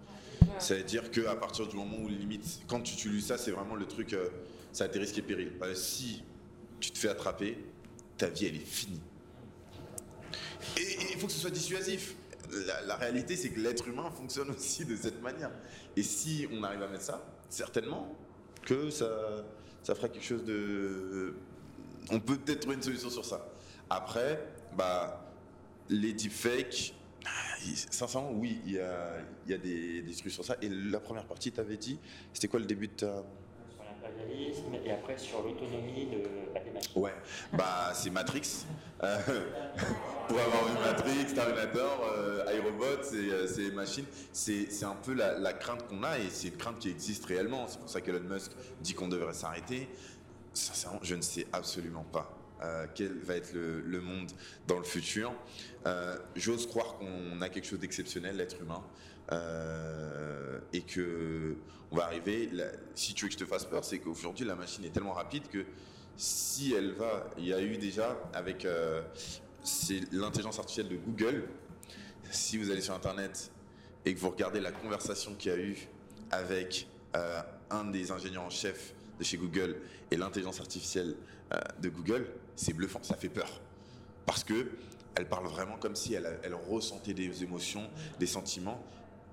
[0.57, 4.13] C'est-à-dire qu'à partir du moment où limite, quand tu utilises ça, c'est vraiment le truc,
[4.13, 4.29] euh,
[4.71, 5.51] ça a des risques et périls.
[5.75, 6.23] si
[6.79, 7.57] tu te fais attraper,
[8.17, 9.01] ta vie, elle est finie.
[10.77, 12.15] Et il faut que ce soit dissuasif.
[12.65, 15.51] La, la réalité, c'est que l'être humain fonctionne aussi de cette manière.
[15.95, 18.15] Et si on arrive à mettre ça, certainement,
[18.69, 19.09] que ça,
[19.81, 21.33] ça fera quelque chose de.
[22.11, 23.47] On peut peut-être trouver une solution sur ça.
[23.89, 24.47] Après,
[24.77, 25.25] bah,
[25.89, 26.93] les deepfakes,
[27.89, 29.17] sincèrement, oui, il y a,
[29.47, 30.59] y a des, discussions sur ça.
[30.61, 31.99] Et la première partie, tu avais dit,
[32.31, 33.23] c'était quoi le début de ta
[34.85, 36.89] et après sur l'autonomie de la démarche.
[36.95, 37.13] Ouais,
[37.53, 38.65] bah c'est Matrix.
[39.03, 39.17] Euh,
[40.27, 44.05] pour avoir une Matrix, Terminator, euh, iRobot, c'est, c'est euh, machines.
[44.31, 47.67] C'est, un peu la, crainte qu'on a et c'est une crainte qui existe réellement.
[47.67, 48.51] C'est pour ça qu'Elon Musk
[48.81, 49.87] dit qu'on devrait s'arrêter.
[50.53, 52.35] Sincèrement, je ne sais absolument pas.
[52.95, 54.31] quel va être le, le, monde
[54.67, 55.31] dans le futur.
[56.35, 58.83] j'ose croire qu'on a quelque chose d'exceptionnel, l'être humain.
[59.31, 61.55] Euh, et que
[61.91, 62.49] on va arriver.
[62.95, 65.47] si tu veux que je te fasse peur, c'est qu'aujourd'hui la machine est tellement rapide
[65.47, 65.65] que
[66.15, 69.01] si elle va, il y a eu déjà avec euh,
[70.11, 71.45] l'intelligence artificielle de Google.
[72.31, 73.51] Si vous allez sur Internet
[74.05, 75.87] et que vous regardez la conversation qu'il y a eu
[76.31, 79.77] avec euh, un des ingénieurs en chef de chez Google
[80.11, 81.15] et l'intelligence artificielle
[81.81, 83.59] de Google, c'est bluffant, ça fait peur.
[84.27, 84.69] Parce que
[85.15, 88.83] elle parle vraiment comme si elle ressentait des émotions, des sentiments,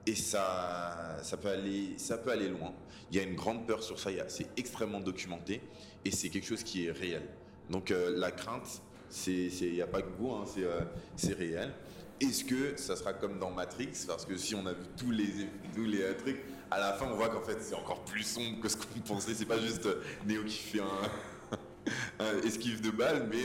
[0.07, 2.73] et ça, ça, peut aller, ça peut aller loin.
[3.11, 5.61] Il y a une grande peur sur ça, c'est extrêmement documenté
[6.05, 7.23] et c'est quelque chose qui est réel.
[7.71, 8.83] Donc euh, la crainte,
[9.27, 10.81] il n'y a pas que vous, hein, euh,
[11.17, 11.73] c'est réel.
[12.21, 14.05] Est-ce que ça sera comme dans Matrix?
[14.07, 15.29] Parce que si on a vu tous les,
[15.75, 16.41] tous les euh, trucs,
[16.71, 19.35] à la fin on voit qu'en fait c'est encore plus sombre que ce qu'on pensait.
[19.35, 19.89] C'est pas juste
[20.25, 20.81] Néo qui fait
[22.21, 23.43] un, esquive de balle, mais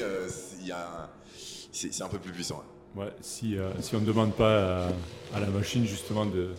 [1.72, 2.64] c'est un peu plus puissant.
[3.22, 4.90] Si, euh, si on ne demande pas
[5.34, 6.54] à, la machine justement de,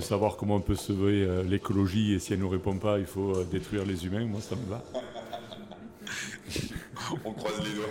[0.00, 3.06] savoir comment on peut sauver euh, l'écologie et si elle ne nous répond pas, il
[3.06, 4.82] faut euh, détruire les humains, moi ça me va.
[7.24, 7.86] on croise les doigts.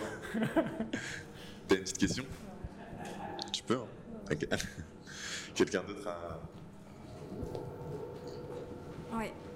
[1.68, 2.26] T'as une petite question?
[3.52, 3.78] Tu peux.
[4.30, 4.36] Hein?
[5.56, 6.40] Quelqu'un d'autre a...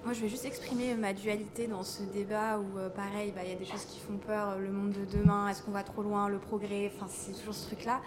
[0.04, 3.54] Moi, je vais juste exprimer ma dualité dans ce débat où, pareil, bah, il y
[3.54, 6.28] a des choses qui font peur, le monde de demain, est-ce qu'on va trop loin,
[6.28, 8.00] le progrès, enfin, c'est toujours ce truc-là.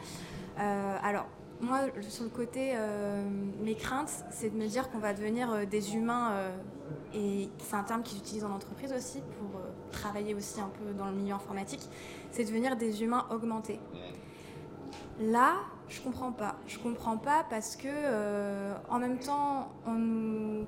[0.60, 1.26] Euh, alors,
[1.62, 3.24] moi, sur le côté, euh,
[3.62, 6.32] mes craintes, c'est de me dire qu'on va devenir euh, des humains,
[7.14, 9.62] et c'est un terme qu'ils utilisent en entreprise aussi pour
[9.92, 11.88] travailler aussi un peu dans le milieu informatique,
[12.32, 13.80] c'est devenir des humains augmentés.
[15.20, 15.58] Là,
[15.90, 16.56] je comprends pas.
[16.66, 17.88] Je comprends pas parce que
[18.90, 20.68] en même temps, on nous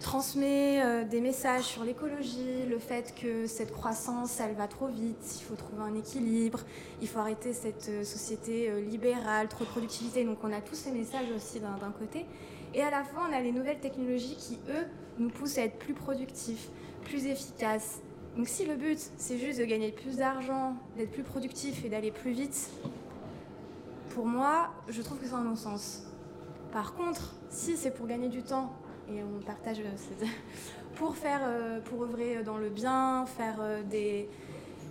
[0.00, 5.38] transmet euh, des messages sur l'écologie, le fait que cette croissance, elle va trop vite,
[5.38, 6.60] il faut trouver un équilibre,
[7.00, 10.24] il faut arrêter cette euh, société euh, libérale, trop de productivité.
[10.24, 12.24] Donc on a tous ces messages aussi d'un côté.
[12.74, 14.86] Et à la fois, on a les nouvelles technologies qui, eux,
[15.18, 16.68] nous poussent à être plus productifs,
[17.04, 18.00] plus efficaces.
[18.36, 22.10] Donc si le but, c'est juste de gagner plus d'argent, d'être plus productif et d'aller
[22.10, 22.70] plus vite,
[24.10, 26.04] pour moi, je trouve que c'est un non-sens.
[26.72, 28.72] Par contre, si c'est pour gagner du temps
[29.12, 30.26] et on partage euh,
[30.96, 34.28] pour faire, euh, pour œuvrer dans le bien, faire euh, des,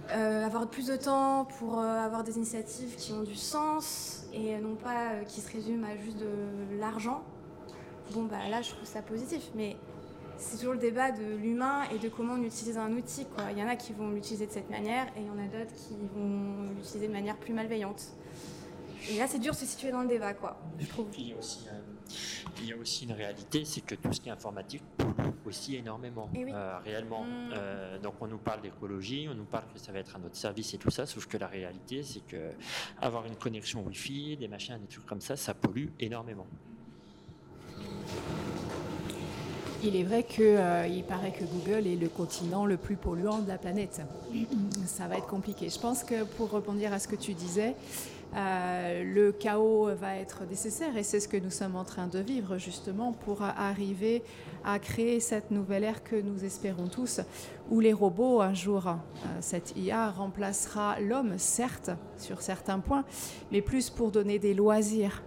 [0.10, 5.24] avoir plus de temps pour avoir des initiatives qui ont du sens et non pas
[5.28, 7.22] qui se résument à juste de l'argent.
[8.14, 9.78] Bon, bah là, je trouve ça positif, mais
[10.38, 13.26] c'est toujours le débat de l'humain et de comment on utilise un outil.
[13.26, 13.52] Quoi.
[13.52, 15.46] Il y en a qui vont l'utiliser de cette manière et il y en a
[15.48, 18.08] d'autres qui vont l'utiliser de manière plus malveillante.
[19.12, 21.06] Et là, c'est dur de se situer dans le débat, quoi, je trouve.
[21.20, 21.68] Il y a aussi,
[22.60, 25.76] il y a aussi une réalité, c'est que tout ce qui est informatique pollue aussi
[25.76, 27.24] énormément, eh euh, réellement.
[27.24, 27.54] Mmh.
[27.54, 30.36] Euh, donc on nous parle d'écologie, on nous parle que ça va être à notre
[30.36, 32.52] service et tout ça, sauf que la réalité, c'est que
[33.02, 36.48] avoir une connexion Wi-Fi, des machins, des trucs comme ça, ça pollue énormément.
[39.82, 43.48] Il est vrai qu'il euh, paraît que Google est le continent le plus polluant de
[43.48, 44.02] la planète.
[44.86, 45.70] Ça va être compliqué.
[45.70, 47.76] Je pense que pour rebondir à ce que tu disais,
[48.36, 52.20] euh, le chaos va être nécessaire et c'est ce que nous sommes en train de
[52.20, 54.24] vivre justement pour arriver
[54.64, 57.22] à créer cette nouvelle ère que nous espérons tous,
[57.72, 58.94] où les robots, un jour, euh,
[59.40, 63.04] cette IA remplacera l'homme, certes, sur certains points,
[63.52, 65.24] mais plus pour donner des loisirs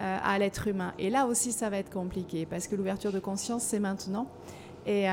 [0.00, 0.94] euh, à l'être humain.
[0.98, 4.26] Et là aussi, ça va être compliqué parce que l'ouverture de conscience, c'est maintenant.
[4.86, 5.06] Et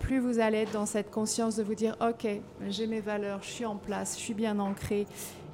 [0.00, 2.26] plus vous allez être dans cette conscience de vous dire, OK,
[2.68, 5.06] j'ai mes valeurs, je suis en place, je suis bien ancré,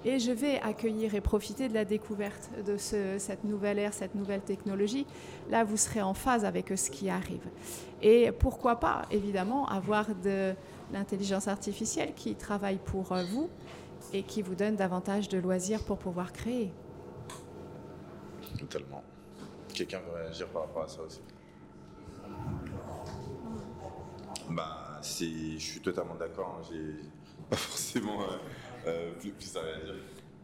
[0.04, 4.42] et je vais accueillir et profiter de la découverte de cette nouvelle ère, cette nouvelle
[4.42, 5.06] technologie,
[5.50, 7.44] là, vous serez en phase avec ce qui arrive.
[8.02, 10.54] Et pourquoi pas, évidemment, avoir de
[10.92, 13.48] l'intelligence artificielle qui travaille pour euh, vous
[14.12, 16.72] et qui vous donne davantage de loisirs pour pouvoir créer.
[18.58, 19.02] Totalement.
[19.74, 21.20] Quelqu'un veut réagir par rapport à ça aussi?
[24.50, 26.58] Bah, je suis totalement d'accord.
[26.60, 26.68] Hein.
[26.70, 27.00] J'ai
[27.50, 28.36] pas forcément euh,
[28.86, 29.54] euh, plus.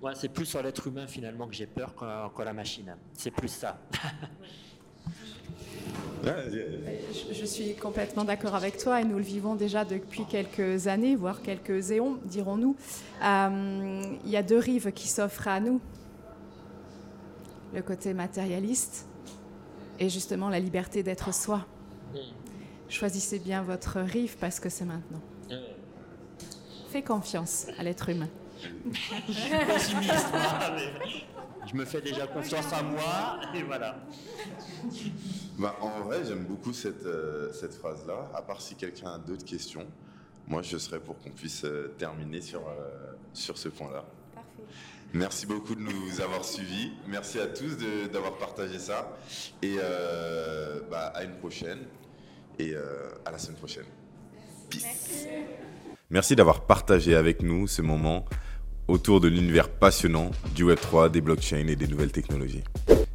[0.03, 2.97] Ouais, c'est plus sur l'être humain finalement que j'ai peur que, la machine.
[3.15, 3.79] C'est plus ça.
[6.25, 11.43] Je, suis complètement d'accord avec toi et nous le vivons déjà depuis quelques années, voire
[11.43, 12.77] quelques éons, dirons-nous.
[13.25, 15.81] Euh, il y a deux rives qui s'offrent à nous
[17.75, 19.07] le côté matérialiste
[19.99, 21.67] et justement la liberté d'être soi.
[22.89, 25.21] Choisissez bien votre rive parce que c'est maintenant.
[26.93, 28.29] Fais confiance à l'être humain.
[31.67, 33.97] Je me fais déjà confiance à moi et voilà.
[35.59, 38.31] Bah, en vrai, j'aime beaucoup cette, euh, cette phrase-là.
[38.35, 39.87] À part si quelqu'un a d'autres questions,
[40.47, 44.05] moi je serais pour qu'on puisse euh, terminer sur, euh, sur ce point-là.
[45.15, 46.93] Merci beaucoup de nous avoir suivis.
[47.07, 47.79] Merci à tous
[48.13, 49.17] d'avoir partagé ça.
[49.63, 51.87] Et euh, bah, à une prochaine.
[52.59, 53.87] Et euh, à la semaine prochaine.
[54.69, 54.83] Peace.
[54.85, 55.29] Merci,
[56.13, 58.27] Merci d'avoir partagé avec nous ce moment
[58.87, 62.63] autour de l'univers passionnant du Web3, des blockchains et des nouvelles technologies.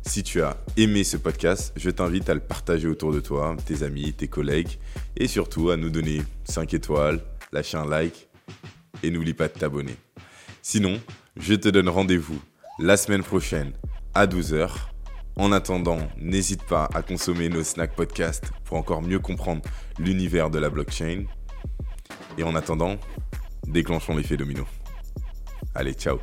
[0.02, 3.84] Si tu as aimé ce podcast, je t'invite à le partager autour de toi, tes
[3.84, 4.80] amis, tes collègues,
[5.16, 7.22] et surtout à nous donner 5 étoiles,
[7.52, 8.30] lâcher un like,
[9.04, 9.96] et n'oublie pas de t'abonner.
[10.64, 11.00] Sinon,
[11.40, 12.42] je te donne rendez-vous
[12.80, 13.74] la semaine prochaine
[14.16, 14.72] à 12h.
[15.36, 19.62] En attendant, n'hésite pas à consommer nos snack podcasts pour encore mieux comprendre
[20.00, 21.26] l'univers de la blockchain.
[22.38, 22.98] Et en attendant,
[23.66, 24.66] déclenchons l'effet domino.
[25.76, 26.20] Allez, ciao